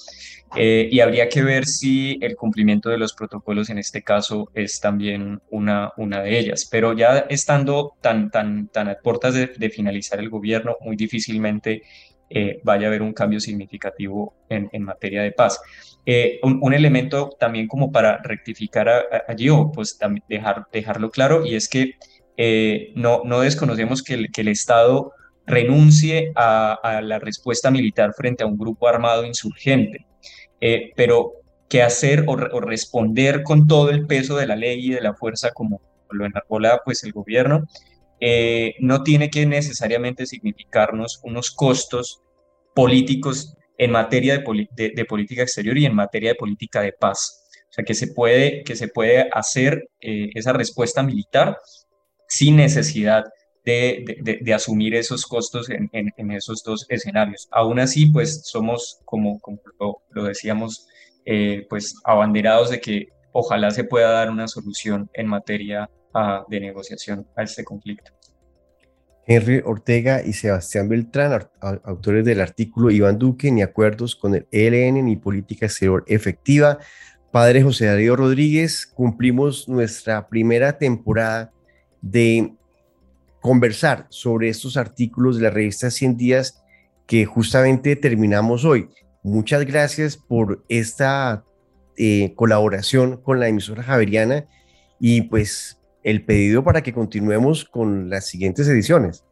Eh, 0.55 0.87
y 0.90 1.00
habría 1.00 1.31
que 1.31 1.43
ver 1.43 1.64
si 1.64 2.19
el 2.21 2.37
cumplimiento 2.37 2.90
de 2.90 2.99
los 2.99 3.14
protocolos 3.14 3.71
en 3.71 3.78
este 3.78 4.02
caso 4.02 4.50
es 4.52 4.81
también 4.81 5.40
una, 5.50 5.93
de 5.97 6.38
ellas. 6.38 6.69
Pero 6.71 6.93
ya 6.93 7.21
estando 7.30 7.95
tan, 8.02 8.30
a 8.34 8.97
puertas 9.02 9.32
de 9.32 9.71
finalizar 9.71 10.21
el 10.21 10.28
gobierno, 10.28 10.76
muy 10.82 10.95
difícilmente 10.95 11.84
eh, 12.28 12.60
vaya 12.65 12.86
a 12.86 12.89
haber 12.89 13.02
un 13.02 13.12
cambio 13.12 13.39
significativo 13.39 14.34
en, 14.49 14.82
materia 14.82 15.23
de 15.23 15.30
paz. 15.30 15.60
Eh, 16.04 16.41
un, 16.43 16.75
elemento 16.75 17.30
también 17.39 17.69
como 17.69 17.93
para 17.93 18.19
rectificar 18.19 18.89
allí 19.28 19.49
o 19.49 19.71
pues 19.71 19.99
dejar, 20.28 20.67
dejarlo 20.73 21.10
claro 21.10 21.45
y 21.47 21.54
es 21.54 21.69
que 21.69 21.95
eh, 22.36 22.93
no, 22.97 23.23
no 23.25 23.41
desconocemos 23.41 24.02
que 24.02 24.15
el, 24.15 24.32
que 24.32 24.41
el 24.41 24.49
Estado 24.49 25.12
renuncie 25.47 26.32
a, 26.34 27.00
la 27.02 27.21
respuesta 27.21 27.71
militar 27.71 28.12
frente 28.12 28.43
a 28.43 28.47
un 28.47 28.58
grupo 28.58 28.89
armado 28.89 29.25
insurgente, 29.25 30.06
pero 30.97 31.32
que 31.69 31.82
hacer 31.82 32.25
o, 32.26 32.32
o, 32.32 32.60
responder 32.60 33.45
con 33.45 33.69
todo 33.69 33.91
el 33.91 34.06
peso 34.06 34.36
de 34.36 34.47
la 34.47 34.56
ley 34.56 34.86
y 34.86 34.91
de 34.91 35.00
la 35.00 35.15
fuerza 35.15 35.52
como 35.52 35.80
lo 36.10 36.26
enarbola 36.26 36.80
pues 36.84 37.04
el 37.04 37.12
gobierno, 37.12 37.67
eh, 38.21 38.75
no 38.81 39.02
tiene 39.02 39.31
que 39.31 39.47
necesariamente 39.47 40.26
significarnos 40.26 41.21
unos 41.23 41.50
costos 41.50 42.23
políticos 42.75 43.57
en 43.79 43.91
materia 43.91 44.43
de, 44.75 45.05
política 45.05 45.43
exterior 45.43 45.76
y 45.76 45.87
en 45.87 45.95
materia 45.95 46.31
de 46.31 46.35
política 46.37 46.81
de 46.81 46.93
paz. 46.93 47.45
O 47.69 47.73
sea, 47.73 47.85
que 47.85 47.95
se 47.95 48.09
puede, 48.09 48.63
que 48.65 48.76
se 48.76 48.89
puede 48.89 49.29
hacer 49.33 49.89
eh, 50.00 50.31
esa 50.35 50.52
respuesta 50.52 51.02
militar 51.02 51.59
sin 52.29 52.57
necesidad 52.57 53.25
de, 53.65 54.52
asumir 54.55 54.95
esos 54.95 55.26
costos 55.26 55.69
en, 55.69 56.31
esos 56.31 56.63
dos 56.63 56.87
escenarios. 56.89 57.49
Aún 57.50 57.81
así, 57.81 58.07
pues 58.07 58.43
somos, 58.45 59.00
como, 59.05 59.41
lo, 60.11 60.25
decíamos, 60.25 60.87
eh, 61.25 61.67
pues 61.69 61.97
abanderados 62.05 62.71
de 62.71 62.81
que 62.81 63.09
ojalá 63.33 63.73
se 63.73 63.85
pueda 63.85 64.11
dar 64.11 64.31
una 64.31 64.47
solución 64.47 65.11
en 65.13 65.26
materia 65.26 65.91
de 66.49 66.61
negociación 66.61 67.26
a 67.37 67.43
este 67.43 67.65
conflicto. 67.65 68.13
Henry 69.26 69.61
Ortega 69.65 70.23
y 70.25 70.33
Sebastián 70.33 70.89
Beltrán, 70.89 71.49
autores 71.61 72.25
del 72.25 72.41
artículo 72.41 72.91
Iván 72.91 73.19
Duque, 73.19 73.50
ni 73.50 73.63
acuerdos 73.63 74.15
con 74.15 74.37
el 74.37 74.47
ELN 74.52 75.05
ni 75.05 75.17
política 75.17 75.67
exterior 75.67 76.05
efectiva. 76.07 76.79
Padre 77.33 77.63
José 77.63 77.87
Darío 77.87 78.15
Rodríguez, 78.15 78.87
cumplimos 78.87 79.69
nuestra 79.69 80.29
primera 80.29 80.79
temporada 80.79 81.52
de 82.00 82.55
conversar 83.41 84.07
sobre 84.11 84.49
estos 84.49 84.76
artículos 84.76 85.37
de 85.37 85.43
la 85.43 85.50
revista 85.50 85.91
100 85.91 86.17
días 86.17 86.63
que 87.07 87.25
justamente 87.25 87.97
terminamos 87.97 88.65
hoy. 88.65 88.89
Muchas 89.23 89.67
gracias 89.67 90.17
por 90.17 90.65
esta 90.69 91.45
eh, 91.97 92.33
colaboración 92.37 93.21
con 93.21 93.41
la 93.41 93.49
emisora 93.49 93.83
Javeriana 93.83 94.47
y 95.00 95.23
pues 95.23 95.75
el 96.06 96.25
pedido 96.25 96.62
para 96.62 96.84
que 96.84 96.92
continuemos 96.92 97.64
con 97.64 98.08
las 98.08 98.28
siguientes 98.28 98.69
ediciones. 98.69 99.25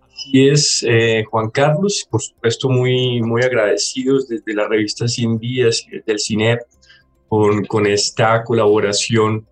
Así 0.00 0.48
es, 0.48 0.82
eh, 0.88 1.24
Juan 1.30 1.50
Carlos, 1.50 2.08
por 2.10 2.22
supuesto 2.22 2.70
muy, 2.70 3.20
muy 3.20 3.42
agradecidos 3.42 4.28
desde 4.28 4.54
la 4.54 4.66
revista 4.66 5.06
100 5.06 5.38
Días 5.38 5.84
y 5.86 5.98
desde 5.98 6.12
el 6.12 6.20
CINEP 6.20 6.60
con, 7.28 7.66
con 7.66 7.86
esta 7.86 8.42
colaboración 8.44 9.46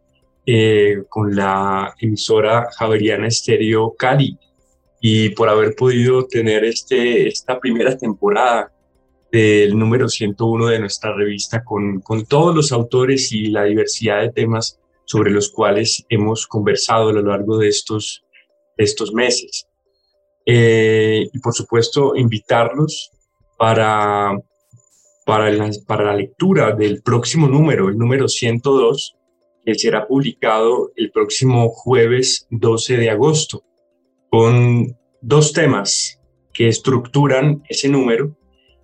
eh, 0.46 1.02
con 1.10 1.36
la 1.36 1.94
emisora 2.00 2.68
Javeriana 2.78 3.26
Estéreo 3.26 3.94
Cali 3.94 4.38
y 5.02 5.28
por 5.30 5.50
haber 5.50 5.74
podido 5.74 6.24
tener 6.26 6.64
este, 6.64 7.28
esta 7.28 7.60
primera 7.60 7.98
temporada 7.98 8.72
del 9.30 9.78
número 9.78 10.08
101 10.08 10.66
de 10.66 10.78
nuestra 10.78 11.14
revista 11.14 11.62
con, 11.62 12.00
con 12.00 12.24
todos 12.24 12.56
los 12.56 12.72
autores 12.72 13.32
y 13.32 13.48
la 13.48 13.64
diversidad 13.64 14.22
de 14.22 14.30
temas 14.30 14.79
sobre 15.10 15.32
los 15.32 15.50
cuales 15.50 16.04
hemos 16.08 16.46
conversado 16.46 17.08
a 17.08 17.12
lo 17.12 17.22
largo 17.22 17.58
de 17.58 17.66
estos, 17.66 18.22
estos 18.76 19.12
meses. 19.12 19.66
Eh, 20.46 21.28
y 21.32 21.38
por 21.40 21.52
supuesto, 21.52 22.14
invitarlos 22.14 23.10
para, 23.58 24.38
para, 25.26 25.50
la, 25.50 25.68
para 25.84 26.04
la 26.04 26.14
lectura 26.14 26.70
del 26.76 27.02
próximo 27.02 27.48
número, 27.48 27.88
el 27.88 27.98
número 27.98 28.28
102, 28.28 29.16
que 29.64 29.74
será 29.74 30.06
publicado 30.06 30.92
el 30.94 31.10
próximo 31.10 31.70
jueves 31.70 32.46
12 32.50 32.96
de 32.96 33.10
agosto, 33.10 33.64
con 34.30 34.96
dos 35.20 35.52
temas 35.52 36.20
que 36.54 36.68
estructuran 36.68 37.64
ese 37.68 37.88
número 37.88 38.36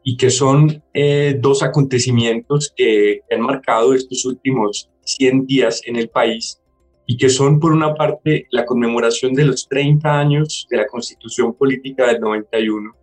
y 0.03 0.17
que 0.17 0.31
son 0.31 0.83
eh, 0.93 1.37
dos 1.39 1.63
acontecimientos 1.63 2.73
que 2.75 3.21
han 3.31 3.43
marcado 3.43 3.95
estos 3.95 4.25
últimos 4.25 4.91
100 5.07 5.47
días 5.47 5.81
en 5.87 5.97
el 5.97 6.09
país 6.09 6.61
y 7.07 7.17
que 7.17 7.29
son, 7.29 7.61
por 7.61 7.73
una 7.73 7.95
parte, 7.95 8.47
la 8.51 8.67
conmemoración 8.67 9.33
de 9.33 9.45
los 9.45 9.69
30 9.69 10.19
años 10.19 10.67
de 10.69 10.77
la 10.79 10.87
Constitución 10.87 11.55
Política 11.55 12.07
del 12.09 12.21
91 12.21 12.95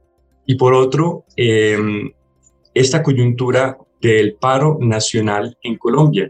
y, 0.45 0.55
por 0.55 0.73
otro, 0.73 1.25
em, 1.37 2.11
esta 2.73 3.01
coyuntura 3.01 3.77
del 4.01 4.35
paro 4.35 4.77
nacional 4.81 5.57
en 5.63 5.77
Colombia. 5.77 6.29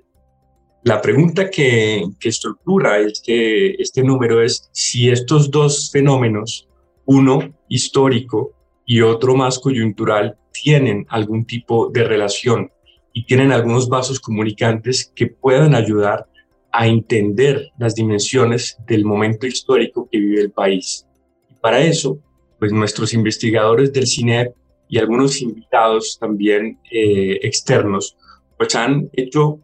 La 0.83 1.01
pregunta 1.01 1.49
que, 1.49 2.03
que 2.19 2.29
estructura 2.29 2.99
este, 2.99 3.81
este 3.81 4.03
número 4.03 4.43
es 4.43 4.69
si 4.71 5.09
estos 5.09 5.49
dos 5.49 5.89
fenómenos, 5.91 6.67
uno 7.05 7.53
histórico 7.69 8.51
y 8.85 9.01
otro 9.01 9.35
más 9.35 9.57
coyuntural, 9.57 10.37
tienen 10.51 11.05
algún 11.09 11.45
tipo 11.45 11.89
de 11.89 12.03
relación 12.03 12.69
y 13.13 13.25
tienen 13.25 13.51
algunos 13.51 13.87
vasos 13.87 14.19
comunicantes 14.19 15.11
que 15.15 15.27
puedan 15.27 15.75
ayudar 15.75 16.27
a 16.71 16.87
entender 16.87 17.69
las 17.77 17.93
dimensiones 17.93 18.77
del 18.87 19.05
momento 19.05 19.45
histórico 19.45 20.09
que 20.11 20.17
vive 20.17 20.41
el 20.41 20.51
país. 20.51 21.05
Y 21.49 21.53
para 21.53 21.79
eso, 21.79 22.19
pues 22.57 22.73
nuestros 22.73 23.13
investigadores 23.13 23.93
del 23.93 24.07
CINEP 24.07 24.55
y 24.89 24.97
algunos 24.97 25.41
invitados 25.41 26.17
también 26.19 26.79
eh, 26.91 27.39
externos, 27.43 28.17
pues 28.57 28.73
han 28.75 29.09
hecho 29.13 29.59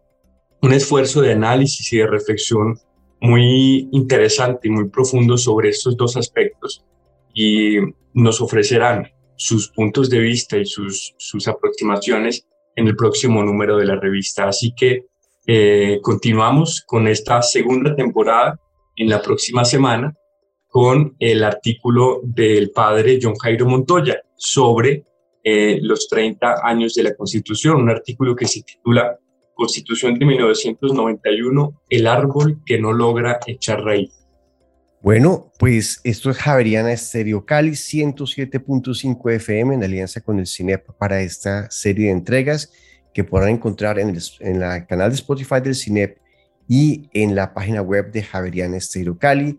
un 0.62 0.74
esfuerzo 0.74 1.22
de 1.22 1.34
análisis 1.34 1.92
y 1.92 1.98
de 1.98 2.08
reflexión 2.08 2.78
muy 3.22 3.90
interesante 3.92 4.68
y 4.68 4.72
muy 4.72 4.90
profundo 4.90 5.38
sobre 5.38 5.70
estos 5.70 5.98
dos 5.98 6.16
aspectos 6.16 6.86
y 7.34 7.78
nos 8.14 8.42
ofrecerán 8.42 9.08
sus 9.36 9.70
puntos 9.70 10.10
de 10.10 10.20
vista 10.20 10.58
y 10.58 10.66
sus, 10.66 11.16
sus 11.18 11.48
aproximaciones 11.48 12.46
en 12.80 12.88
el 12.88 12.96
próximo 12.96 13.44
número 13.44 13.78
de 13.78 13.86
la 13.86 13.96
revista. 13.96 14.48
Así 14.48 14.74
que 14.74 15.06
eh, 15.46 16.00
continuamos 16.02 16.82
con 16.86 17.08
esta 17.08 17.42
segunda 17.42 17.96
temporada 17.96 18.60
en 18.96 19.10
la 19.10 19.22
próxima 19.22 19.66
semana 19.66 20.14
con 20.68 21.16
el 21.20 21.44
artículo 21.44 22.22
del 22.24 22.72
padre 22.72 23.20
John 23.22 23.36
Jairo 23.36 23.66
Montoya 23.66 24.22
sobre 24.36 25.04
eh, 25.44 25.80
los 25.82 26.08
30 26.08 26.62
años 26.64 26.94
de 26.94 27.04
la 27.04 27.16
Constitución, 27.16 27.82
un 27.82 27.90
artículo 27.90 28.36
que 28.36 28.48
se 28.48 28.62
titula 28.62 29.18
Constitución 29.56 30.18
de 30.18 30.26
1991, 30.26 31.82
el 31.90 32.08
árbol 32.08 32.62
que 32.66 32.80
no 32.80 32.94
logra 32.94 33.40
echar 33.46 33.84
raíz. 33.84 34.14
Bueno, 35.02 35.54
pues 35.58 36.02
esto 36.04 36.30
es 36.30 36.38
Javeriana 36.38 36.92
Estéreo 36.92 37.46
Cali 37.46 37.72
107.5 37.72 39.32
FM 39.32 39.76
en 39.76 39.84
alianza 39.84 40.20
con 40.20 40.40
el 40.40 40.46
CINEP 40.46 40.92
para 40.98 41.22
esta 41.22 41.72
serie 41.72 42.08
de 42.08 42.12
entregas 42.12 42.74
que 43.14 43.24
podrán 43.24 43.52
encontrar 43.52 43.98
en 43.98 44.10
el 44.10 44.86
canal 44.88 45.10
de 45.10 45.16
Spotify 45.16 45.62
del 45.64 45.76
CINEP 45.76 46.18
y 46.68 47.10
en 47.14 47.34
la 47.34 47.54
página 47.54 47.82
web 47.82 48.12
de 48.12 48.24
Javeriana 48.24 48.76
Estéreo 48.76 49.18
Cali. 49.18 49.58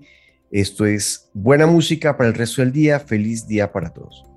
Esto 0.50 0.84
es 0.84 1.30
buena 1.32 1.66
música 1.66 2.18
para 2.18 2.28
el 2.28 2.34
resto 2.34 2.60
del 2.60 2.72
día. 2.72 3.00
Feliz 3.00 3.46
día 3.46 3.72
para 3.72 3.88
todos. 3.94 4.29